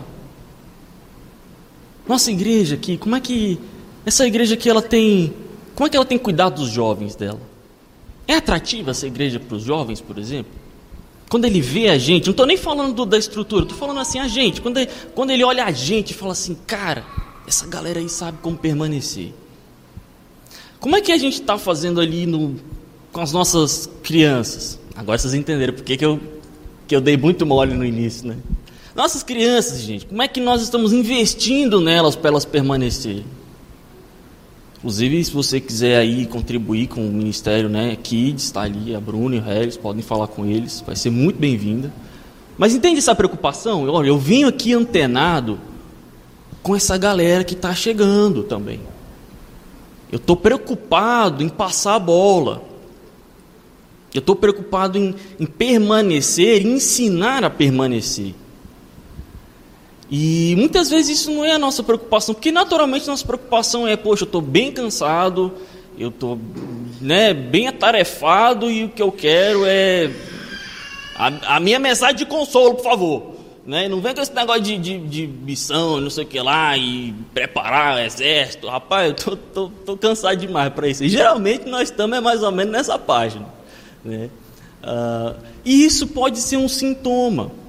[2.07, 3.59] nossa igreja aqui, como é que
[4.05, 5.33] essa igreja aqui ela tem,
[5.73, 7.39] como é que ela tem cuidado dos jovens dela?
[8.27, 10.62] É atrativa essa igreja para os jovens, por exemplo?
[11.33, 14.19] Quando ele vê a gente, não estou nem falando do, da estrutura, estou falando assim
[14.19, 14.61] a gente.
[14.61, 17.03] Quando ele, quando ele olha a gente e fala assim, cara,
[17.47, 19.33] essa galera aí sabe como permanecer.
[20.79, 22.57] Como é que a gente está fazendo ali no,
[23.11, 24.79] com as nossas crianças?
[24.95, 26.19] Agora vocês entenderam porque que eu,
[26.87, 28.37] que eu dei muito mole no início, né?
[28.93, 33.25] Nossas crianças, gente, como é que nós estamos investindo nelas para elas permanecerem?
[34.83, 39.37] Inclusive, se você quiser aí contribuir com o ministério, né, Kids, está ali, a Bruna
[39.37, 41.89] e o Harris, podem falar com eles, vai ser muito bem-vinda.
[42.57, 43.87] Mas entende essa preocupação?
[43.87, 45.57] Olha, eu venho aqui antenado
[46.61, 48.81] com essa galera que está chegando também.
[50.11, 52.61] Eu estou preocupado em passar a bola.
[54.13, 58.35] Eu estou preocupado em, em permanecer, ensinar a permanecer.
[60.15, 64.25] E muitas vezes isso não é a nossa preocupação, porque naturalmente nossa preocupação é, poxa,
[64.25, 65.51] eu estou bem cansado,
[65.97, 66.39] eu estou
[67.01, 70.11] né, bem atarefado e o que eu quero é
[71.15, 73.23] a, a minha mensagem de consolo, por favor.
[73.65, 73.89] Né?
[73.89, 77.11] Não vem com esse negócio de, de, de, missão, não sei o que lá, e
[77.33, 78.67] preparar o exército.
[78.67, 81.03] Rapaz, eu tô, tô, tô cansado demais para isso.
[81.03, 83.47] E geralmente nós estamos é mais ou menos nessa página.
[84.05, 84.29] Né?
[84.83, 87.62] Uh, e isso pode ser um sintoma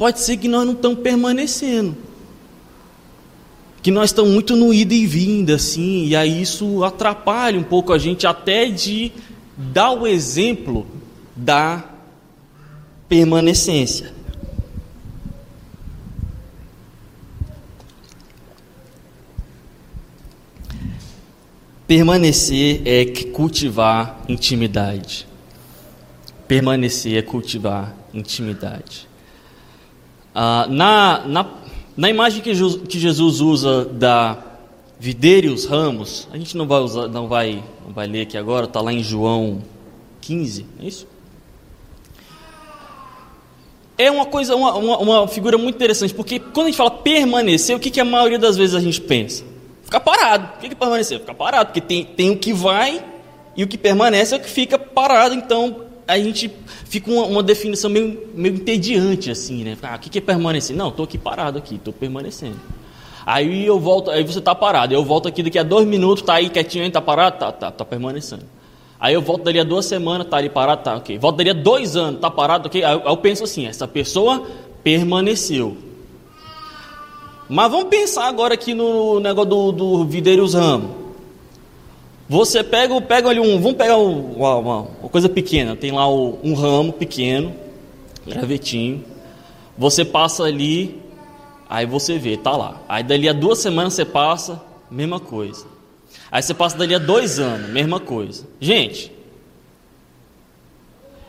[0.00, 1.94] pode ser que nós não estamos permanecendo.
[3.82, 7.92] Que nós estamos muito no ida e vinda, assim, e aí isso atrapalha um pouco
[7.92, 9.12] a gente até de
[9.58, 10.86] dar o exemplo
[11.36, 11.84] da
[13.10, 14.10] permanecência.
[21.86, 25.28] Permanecer é cultivar intimidade.
[26.48, 29.09] Permanecer é cultivar intimidade.
[30.34, 31.46] Ah, na, na,
[31.96, 32.52] na imagem que,
[32.86, 34.38] que Jesus usa da
[34.98, 38.36] videira e os ramos, a gente não vai, usar, não vai, não vai ler aqui
[38.36, 39.62] agora, está lá em João
[40.20, 41.08] 15, é isso?
[43.96, 47.76] É uma coisa, uma, uma, uma, figura muito interessante, porque quando a gente fala permanecer,
[47.76, 49.44] o que, que a maioria das vezes a gente pensa?
[49.82, 50.48] Ficar parado.
[50.56, 51.18] O que, que é permanecer?
[51.20, 53.04] Ficar parado, porque tem, tem o que vai
[53.56, 56.50] e o que permanece é o que fica parado, então a gente
[56.84, 59.76] fica uma, uma, definição meio, meio entediante, assim, né?
[59.82, 60.76] Ah, o que, é permanecer?
[60.76, 62.56] Não, estou aqui parado aqui, estou permanecendo.
[63.24, 66.34] Aí eu volto, aí você está parado, eu volto aqui daqui a dois minutos, está
[66.34, 67.38] aí quietinho, está parado?
[67.38, 68.44] Tá, tá, tá permanecendo.
[68.98, 71.18] Aí eu volto dali a duas semanas, está ali parado, tá, ok.
[71.18, 72.82] Volto dali a dois anos, está parado, ok.
[72.82, 74.46] Aí eu, eu penso assim, essa pessoa
[74.82, 75.76] permaneceu.
[77.48, 80.99] Mas vamos pensar agora aqui no negócio do, do videiro e os ramos.
[82.30, 86.54] Você pega, pega ali um, vamos pegar uma, uma, uma coisa pequena, tem lá um
[86.54, 87.52] ramo pequeno,
[88.24, 89.04] gravetinho.
[89.76, 91.02] Você passa ali,
[91.68, 92.80] aí você vê, tá lá.
[92.88, 95.66] Aí dali a duas semanas você passa, mesma coisa.
[96.30, 98.46] Aí você passa dali a dois anos, mesma coisa.
[98.60, 99.10] Gente,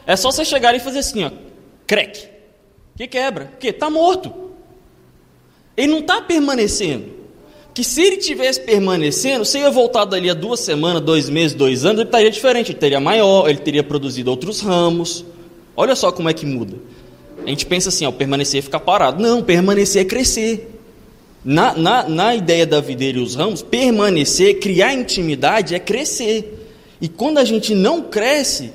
[0.05, 1.31] é só você chegar e fazer assim, ó,
[1.87, 2.29] crack.
[2.95, 3.45] Que quebra?
[3.45, 4.31] Porque tá morto.
[5.75, 7.20] Ele não está permanecendo
[7.73, 11.85] que se ele tivesse permanecendo, se ia voltar dali a duas semanas, dois meses, dois
[11.85, 15.23] anos, ele estaria diferente, ele teria maior, ele teria produzido outros ramos.
[15.75, 16.75] Olha só como é que muda.
[17.45, 19.21] A gente pensa assim, ó, permanecer é ficar parado.
[19.21, 20.79] Não, permanecer é crescer.
[21.43, 26.67] Na, na, na ideia da videira e os ramos, permanecer, criar intimidade é crescer.
[26.99, 28.71] E quando a gente não cresce,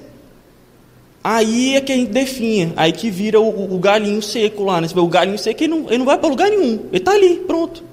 [1.23, 4.81] aí é que a gente definha, aí que vira o, o galinho seco lá.
[4.81, 4.89] Né?
[4.97, 7.85] O galinho seco ele não, ele não vai para lugar nenhum, ele está ali, pronto.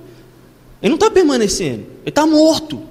[0.84, 2.82] Ele não está permanecendo, ele está morto.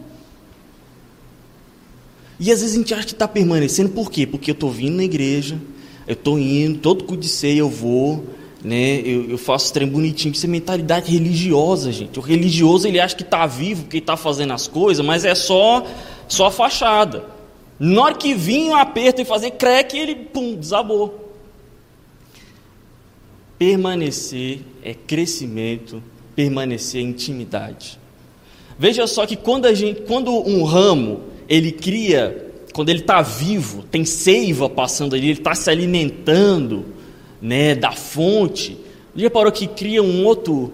[2.40, 4.26] E às vezes a gente acha que está permanecendo, por quê?
[4.26, 5.60] Porque eu estou vindo na igreja,
[6.06, 8.24] eu estou indo, todo cu de ceia eu vou,
[8.64, 8.98] né?
[9.00, 10.32] eu, eu faço trem bonitinho.
[10.32, 12.18] Isso é mentalidade religiosa, gente.
[12.18, 15.86] O religioso ele acha que está vivo, que está fazendo as coisas, mas é só,
[16.26, 17.26] só a fachada.
[17.78, 21.30] Na hora que vinha o aperto e fazer creque, ele pum, desabou.
[23.58, 26.02] Permanecer é crescimento
[26.34, 27.98] permanecer em intimidade.
[28.78, 33.82] Veja só que quando, a gente, quando um ramo ele cria, quando ele está vivo,
[33.84, 36.86] tem seiva passando ali, ele está se alimentando
[37.40, 38.78] né, da fonte.
[39.14, 40.72] Já parou que cria um outro,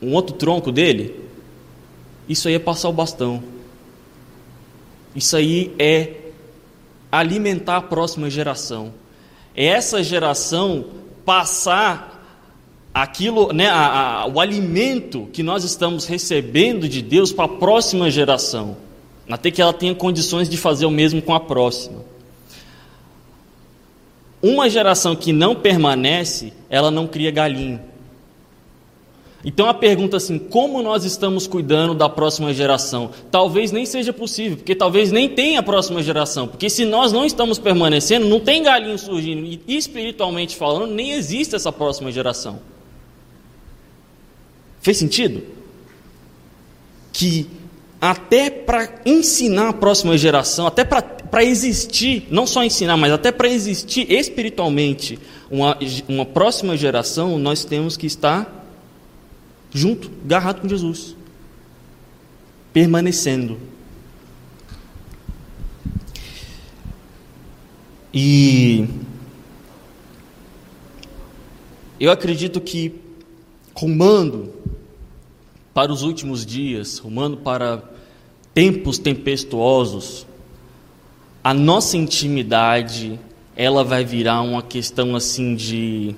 [0.00, 1.20] um outro tronco dele?
[2.28, 3.42] Isso aí é passar o bastão.
[5.14, 6.14] Isso aí é
[7.10, 8.94] alimentar a próxima geração.
[9.54, 10.86] É essa geração
[11.26, 12.11] passar
[12.94, 18.10] aquilo, né, a, a, o alimento que nós estamos recebendo de Deus para a próxima
[18.10, 18.76] geração,
[19.28, 22.04] até que ela tenha condições de fazer o mesmo com a próxima.
[24.42, 27.80] Uma geração que não permanece, ela não cria galinho.
[29.44, 33.10] Então a pergunta assim, como nós estamos cuidando da próxima geração?
[33.30, 37.24] Talvez nem seja possível, porque talvez nem tenha a próxima geração, porque se nós não
[37.24, 42.60] estamos permanecendo, não tem galinho surgindo, e espiritualmente falando, nem existe essa próxima geração.
[44.82, 45.42] Fez sentido?
[47.12, 47.48] Que
[48.00, 53.48] até para ensinar a próxima geração, até para existir, não só ensinar, mas até para
[53.48, 55.78] existir espiritualmente uma,
[56.08, 58.66] uma próxima geração, nós temos que estar
[59.70, 61.14] junto, agarrado com Jesus,
[62.72, 63.56] permanecendo.
[68.12, 68.88] E
[72.00, 73.00] eu acredito que
[73.74, 74.61] rumando
[75.74, 77.82] para os últimos dias, rumando para
[78.54, 80.26] tempos tempestuosos,
[81.42, 83.18] a nossa intimidade
[83.56, 86.14] ela vai virar uma questão assim de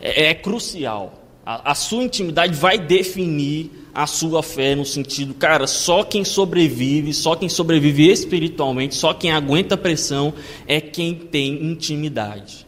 [0.00, 5.66] é, é crucial a, a sua intimidade vai definir a sua fé no sentido, cara,
[5.66, 10.32] só quem sobrevive, só quem sobrevive espiritualmente, só quem aguenta a pressão
[10.66, 12.66] é quem tem intimidade.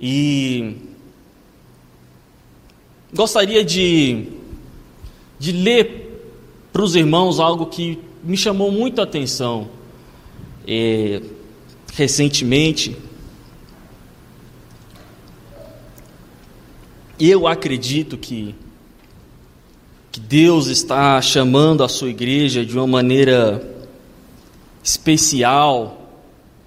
[0.00, 0.76] E
[3.16, 4.28] gostaria de,
[5.38, 6.20] de ler
[6.70, 9.70] para os irmãos algo que me chamou muito a atenção
[10.68, 11.22] é,
[11.94, 12.94] recentemente.
[17.18, 18.54] Eu acredito que,
[20.12, 23.66] que Deus está chamando a sua igreja de uma maneira
[24.84, 26.10] especial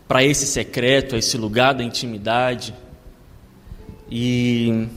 [0.08, 2.74] para esse secreto, esse lugar da intimidade.
[4.10, 4.88] E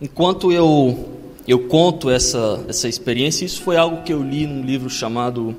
[0.00, 4.90] enquanto eu eu conto essa essa experiência, isso foi algo que eu li num livro
[4.90, 5.56] chamado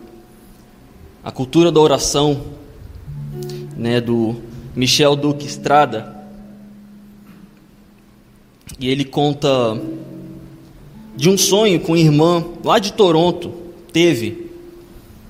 [1.23, 2.41] A Cultura da Oração,
[3.75, 4.35] né, do
[4.75, 6.17] Michel Duque Estrada.
[8.79, 9.79] E ele conta
[11.15, 13.51] de um sonho com uma irmã lá de Toronto,
[13.91, 14.49] teve.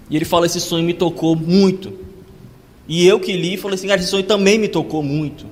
[0.10, 1.94] E ele fala: Esse sonho me tocou muito.
[2.88, 5.46] E eu que li, falei assim: Cara, esse sonho também me tocou muito.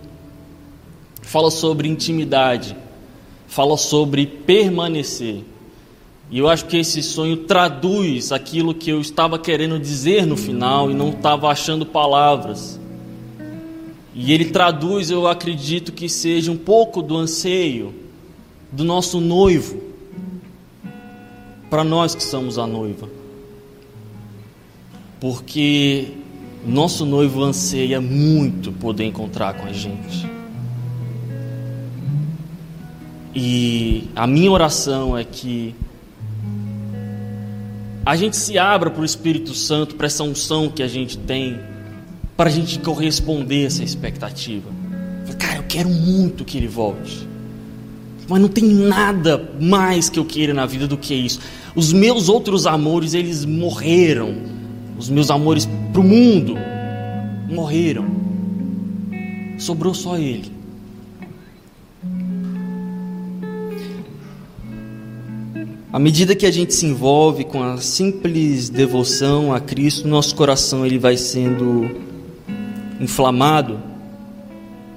[1.24, 2.76] Fala sobre intimidade,
[3.48, 5.44] fala sobre permanecer.
[6.30, 10.92] E eu acho que esse sonho traduz aquilo que eu estava querendo dizer no final
[10.92, 12.80] e não estava achando palavras.
[14.14, 17.94] E ele traduz, eu acredito que seja um pouco do anseio
[18.72, 19.82] do nosso noivo
[21.70, 23.08] para nós que somos a noiva.
[25.20, 26.10] Porque
[26.66, 30.37] nosso noivo anseia muito poder encontrar com a gente.
[33.40, 35.76] E a minha oração é que
[38.04, 41.60] a gente se abra para o Espírito Santo, para essa unção que a gente tem
[42.36, 44.72] para a gente corresponder essa expectativa.
[45.38, 47.28] Cara, eu quero muito que ele volte.
[48.28, 51.40] Mas não tem nada mais que eu queira na vida do que isso.
[51.76, 54.36] Os meus outros amores, eles morreram.
[54.98, 56.56] Os meus amores para o mundo
[57.48, 58.08] morreram.
[59.60, 60.57] Sobrou só ele.
[65.92, 70.86] À medida que a gente se envolve com a simples devoção a Cristo, nosso coração
[70.86, 71.90] ele vai sendo
[73.00, 73.80] inflamado.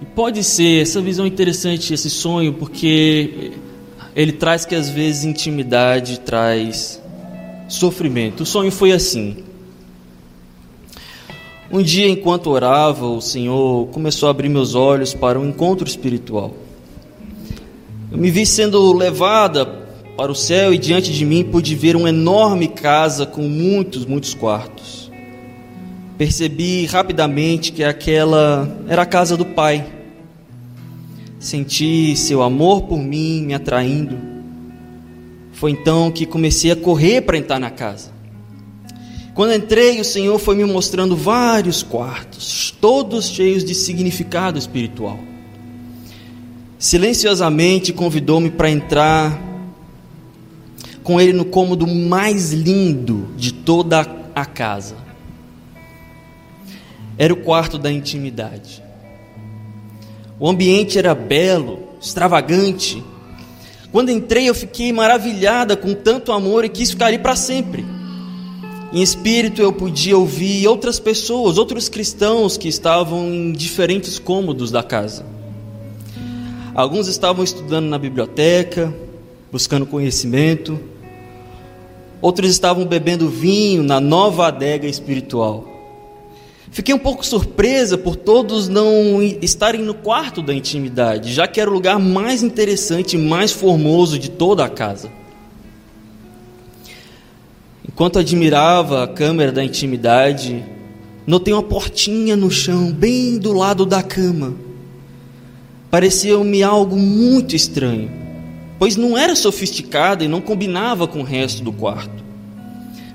[0.02, 3.52] E pode ser essa visão interessante, esse sonho, porque
[4.16, 7.00] ele traz que às vezes intimidade traz
[7.68, 8.42] sofrimento.
[8.42, 9.44] O sonho foi assim.
[11.70, 16.52] Um dia, enquanto orava, o Senhor começou a abrir meus olhos para um encontro espiritual.
[18.10, 19.79] Eu me vi sendo levada
[20.20, 24.34] para o céu e diante de mim pude ver uma enorme casa com muitos, muitos
[24.34, 25.10] quartos.
[26.18, 29.82] Percebi rapidamente que aquela era a casa do Pai.
[31.38, 34.18] Senti seu amor por mim me atraindo.
[35.52, 38.12] Foi então que comecei a correr para entrar na casa.
[39.32, 45.18] Quando entrei, o Senhor foi me mostrando vários quartos, todos cheios de significado espiritual.
[46.78, 49.48] Silenciosamente convidou-me para entrar
[51.02, 55.10] com ele no cômodo mais lindo de toda a casa
[57.20, 58.82] era o quarto da intimidade.
[60.38, 63.04] O ambiente era belo, extravagante.
[63.92, 67.84] Quando entrei, eu fiquei maravilhada com tanto amor e quis ficar ali para sempre.
[68.90, 74.82] em espírito eu podia ouvir outras pessoas, outros cristãos que estavam em diferentes cômodos da
[74.82, 75.26] casa.
[76.74, 78.94] Alguns estavam estudando na biblioteca,
[79.50, 80.78] buscando conhecimento.
[82.20, 85.66] Outros estavam bebendo vinho na nova adega espiritual.
[86.70, 91.68] Fiquei um pouco surpresa por todos não estarem no quarto da intimidade, já que era
[91.68, 95.10] o lugar mais interessante e mais formoso de toda a casa.
[97.86, 100.64] Enquanto admirava a câmera da intimidade,
[101.26, 104.54] notei uma portinha no chão, bem do lado da cama.
[105.90, 108.08] Parecia-me algo muito estranho,
[108.80, 112.24] pois não era sofisticada e não combinava com o resto do quarto.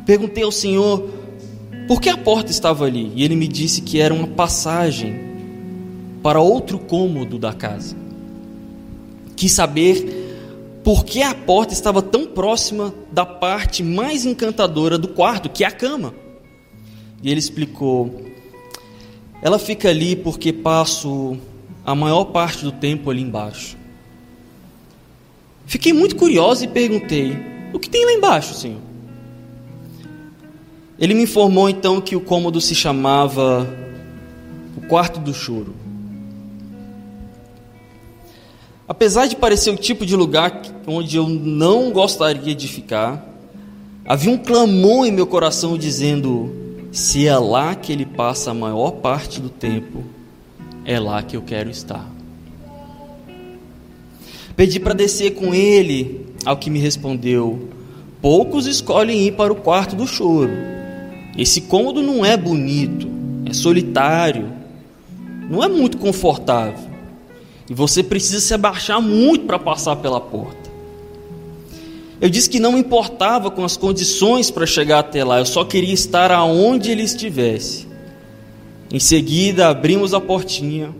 [0.06, 1.10] Perguntei ao Senhor
[1.88, 5.20] por que a porta estava ali, e ele me disse que era uma passagem
[6.22, 7.96] para outro cômodo da casa.
[9.36, 15.50] Quis saber por que a porta estava tão próxima da parte mais encantadora do quarto,
[15.50, 16.14] que é a cama.
[17.24, 18.24] E ele explicou:
[19.42, 21.36] ela fica ali porque passo
[21.84, 23.76] a maior parte do tempo ali embaixo.
[25.66, 27.36] Fiquei muito curiosa e perguntei:
[27.74, 28.82] o que tem lá embaixo, senhor?
[30.98, 33.68] Ele me informou então que o cômodo se chamava
[34.78, 35.76] o quarto do choro.
[38.88, 43.28] Apesar de parecer o tipo de lugar onde eu não gostaria de ficar,
[44.06, 46.54] havia um clamor em meu coração dizendo:
[46.92, 50.04] se é lá que ele passa a maior parte do tempo,
[50.86, 52.15] é lá que eu quero estar.
[54.56, 57.70] Pedi para descer com ele, ao que me respondeu:
[58.22, 60.52] poucos escolhem ir para o quarto do choro.
[61.38, 63.08] Esse cômodo não é bonito,
[63.46, 64.52] é solitário,
[65.50, 66.96] não é muito confortável.
[67.70, 70.66] E você precisa se abaixar muito para passar pela porta.
[72.22, 75.66] Eu disse que não me importava com as condições para chegar até lá, eu só
[75.66, 77.86] queria estar aonde ele estivesse.
[78.92, 80.96] Em seguida, abrimos a portinha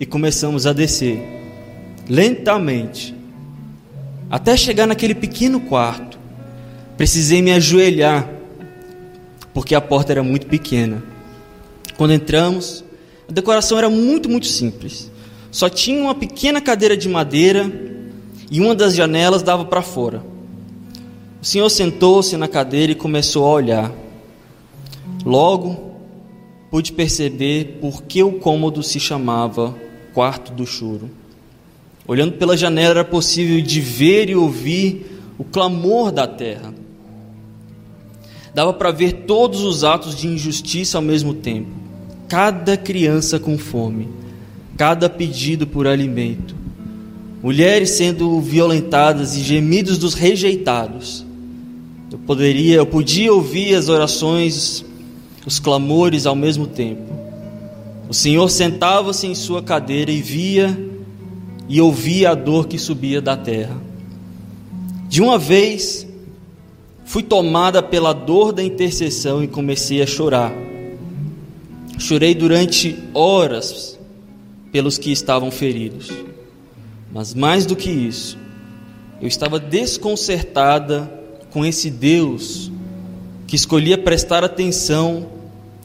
[0.00, 1.39] e começamos a descer,
[2.08, 3.14] lentamente,
[4.30, 6.18] até chegar naquele pequeno quarto.
[6.96, 8.28] Precisei me ajoelhar,
[9.54, 11.02] porque a porta era muito pequena.
[11.96, 12.84] Quando entramos,
[13.28, 15.10] a decoração era muito, muito simples.
[15.50, 17.70] Só tinha uma pequena cadeira de madeira
[18.50, 20.22] e uma das janelas dava para fora.
[21.42, 23.92] O senhor sentou-se na cadeira e começou a olhar.
[25.24, 25.94] Logo,
[26.70, 29.74] pude perceber por que o cômodo se chamava
[30.12, 31.10] Quarto do Choro.
[32.10, 35.06] Olhando pela janela era possível de ver e ouvir
[35.38, 36.74] o clamor da terra.
[38.52, 41.68] Dava para ver todos os atos de injustiça ao mesmo tempo.
[42.26, 44.08] Cada criança com fome
[44.80, 46.56] cada pedido por alimento,
[47.42, 51.22] mulheres sendo violentadas e gemidos dos rejeitados.
[52.10, 54.82] Eu poderia, eu podia ouvir as orações,
[55.44, 57.12] os clamores ao mesmo tempo.
[58.08, 60.76] O Senhor sentava-se em sua cadeira e via
[61.70, 63.80] e ouvia a dor que subia da terra.
[65.08, 66.04] De uma vez,
[67.04, 70.52] fui tomada pela dor da intercessão e comecei a chorar.
[71.96, 73.96] Chorei durante horas
[74.72, 76.10] pelos que estavam feridos.
[77.12, 78.36] Mas mais do que isso,
[79.22, 81.08] eu estava desconcertada
[81.52, 82.72] com esse Deus
[83.46, 85.28] que escolhia prestar atenção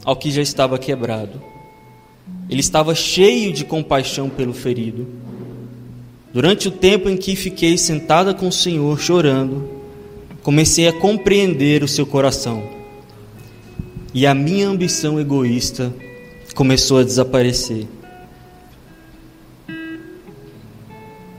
[0.04, 1.40] ao que já estava quebrado.
[2.50, 5.06] Ele estava cheio de compaixão pelo ferido.
[6.36, 9.70] Durante o tempo em que fiquei sentada com o Senhor chorando,
[10.42, 12.62] comecei a compreender o seu coração.
[14.12, 15.90] E a minha ambição egoísta
[16.54, 17.86] começou a desaparecer.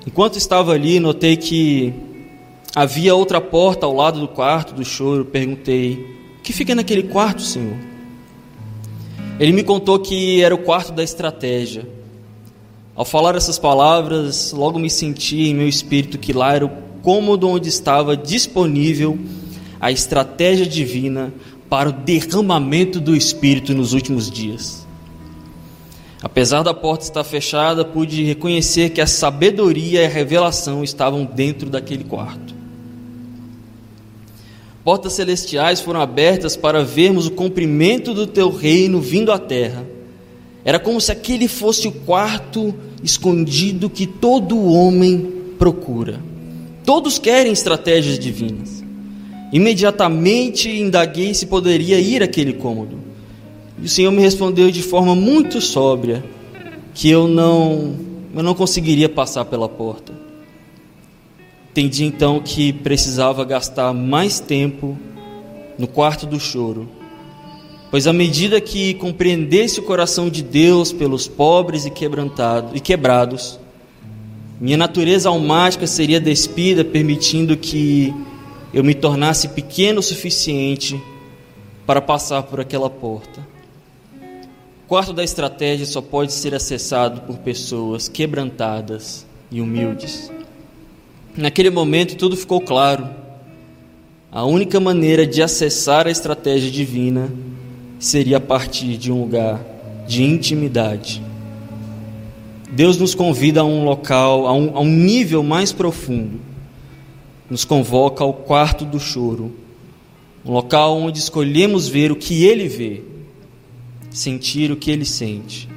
[0.03, 1.93] Enquanto estava ali, notei que
[2.73, 5.25] havia outra porta ao lado do quarto do choro.
[5.25, 5.93] Perguntei:
[6.39, 7.77] O que fica naquele quarto, Senhor?
[9.39, 11.96] Ele me contou que era o quarto da estratégia.
[12.97, 16.71] Ao falar essas palavras, logo me senti em meu espírito que lá era o
[17.03, 19.19] cômodo onde estava disponível
[19.79, 21.31] a estratégia divina
[21.69, 24.87] para o derramamento do Espírito nos últimos dias.
[26.23, 31.69] Apesar da porta estar fechada, pude reconhecer que a sabedoria e a revelação estavam dentro
[31.69, 32.55] daquele quarto.
[34.83, 39.85] Portas celestiais foram abertas para vermos o cumprimento do teu reino vindo à terra.
[40.65, 42.73] Era como se aquele fosse o quarto
[43.03, 46.19] escondido que todo homem procura.
[46.85, 48.83] Todos querem estratégias divinas.
[49.51, 52.97] Imediatamente indaguei se poderia ir àquele cômodo.
[53.81, 56.23] E o Senhor me respondeu de forma muito sóbria
[56.93, 57.95] que eu não,
[58.35, 60.13] eu não conseguiria passar pela porta.
[61.71, 64.97] Entendi então que precisava gastar mais tempo
[65.77, 66.89] no quarto do choro.
[67.89, 73.57] Pois à medida que compreendesse o coração de Deus pelos pobres e quebrantados e quebrados,
[74.59, 78.13] minha natureza almática seria despida, permitindo que
[78.73, 81.01] eu me tornasse pequeno o suficiente
[81.85, 83.47] para passar por aquela porta.
[84.83, 90.29] O quarto da estratégia só pode ser acessado por pessoas quebrantadas e humildes.
[91.37, 93.07] Naquele momento tudo ficou claro.
[94.29, 97.31] A única maneira de acessar a estratégia divina
[97.99, 99.59] seria a partir de um lugar
[100.07, 101.21] de intimidade.
[102.71, 106.39] Deus nos convida a um local, a um, a um nível mais profundo.
[107.49, 109.53] Nos convoca ao quarto do choro,
[110.45, 113.01] um local onde escolhemos ver o que Ele vê,
[114.09, 115.69] sentir o que Ele sente.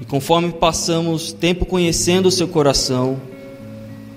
[0.00, 3.20] E conforme passamos tempo conhecendo o seu coração,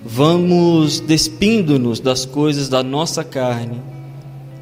[0.03, 3.79] vamos despindo-nos das coisas da nossa carne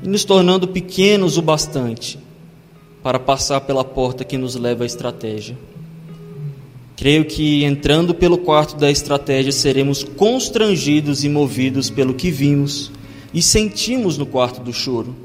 [0.04, 2.20] e nos tornando pequenos o bastante
[3.10, 5.58] para passar pela porta que nos leva à estratégia.
[6.96, 12.92] Creio que entrando pelo quarto da estratégia seremos constrangidos e movidos pelo que vimos
[13.34, 15.16] e sentimos no quarto do choro.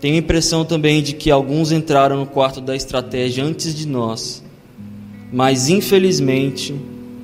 [0.00, 4.42] Tenho a impressão também de que alguns entraram no quarto da estratégia antes de nós,
[5.32, 6.74] mas infelizmente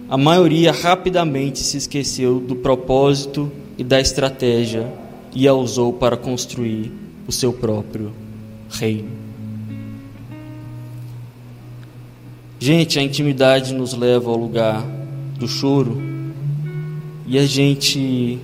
[0.09, 4.87] a maioria rapidamente se esqueceu do propósito e da estratégia
[5.35, 6.93] e a usou para construir
[7.27, 8.13] o seu próprio
[8.71, 9.28] reino.
[12.61, 14.85] Gente, a intimidade nos leva ao lugar
[15.39, 16.03] do choro
[17.25, 18.39] e a gente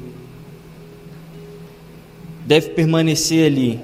[2.47, 3.81] deve permanecer ali.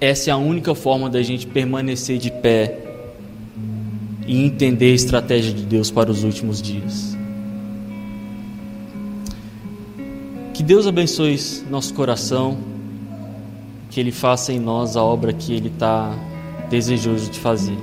[0.00, 2.78] Essa é a única forma da gente permanecer de pé
[4.26, 7.16] e entender a estratégia de Deus para os últimos dias.
[10.52, 11.38] Que Deus abençoe
[11.70, 12.58] nosso coração,
[13.88, 16.12] que Ele faça em nós a obra que Ele está
[16.68, 17.78] desejoso de fazer.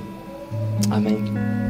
[0.90, 1.65] Amém.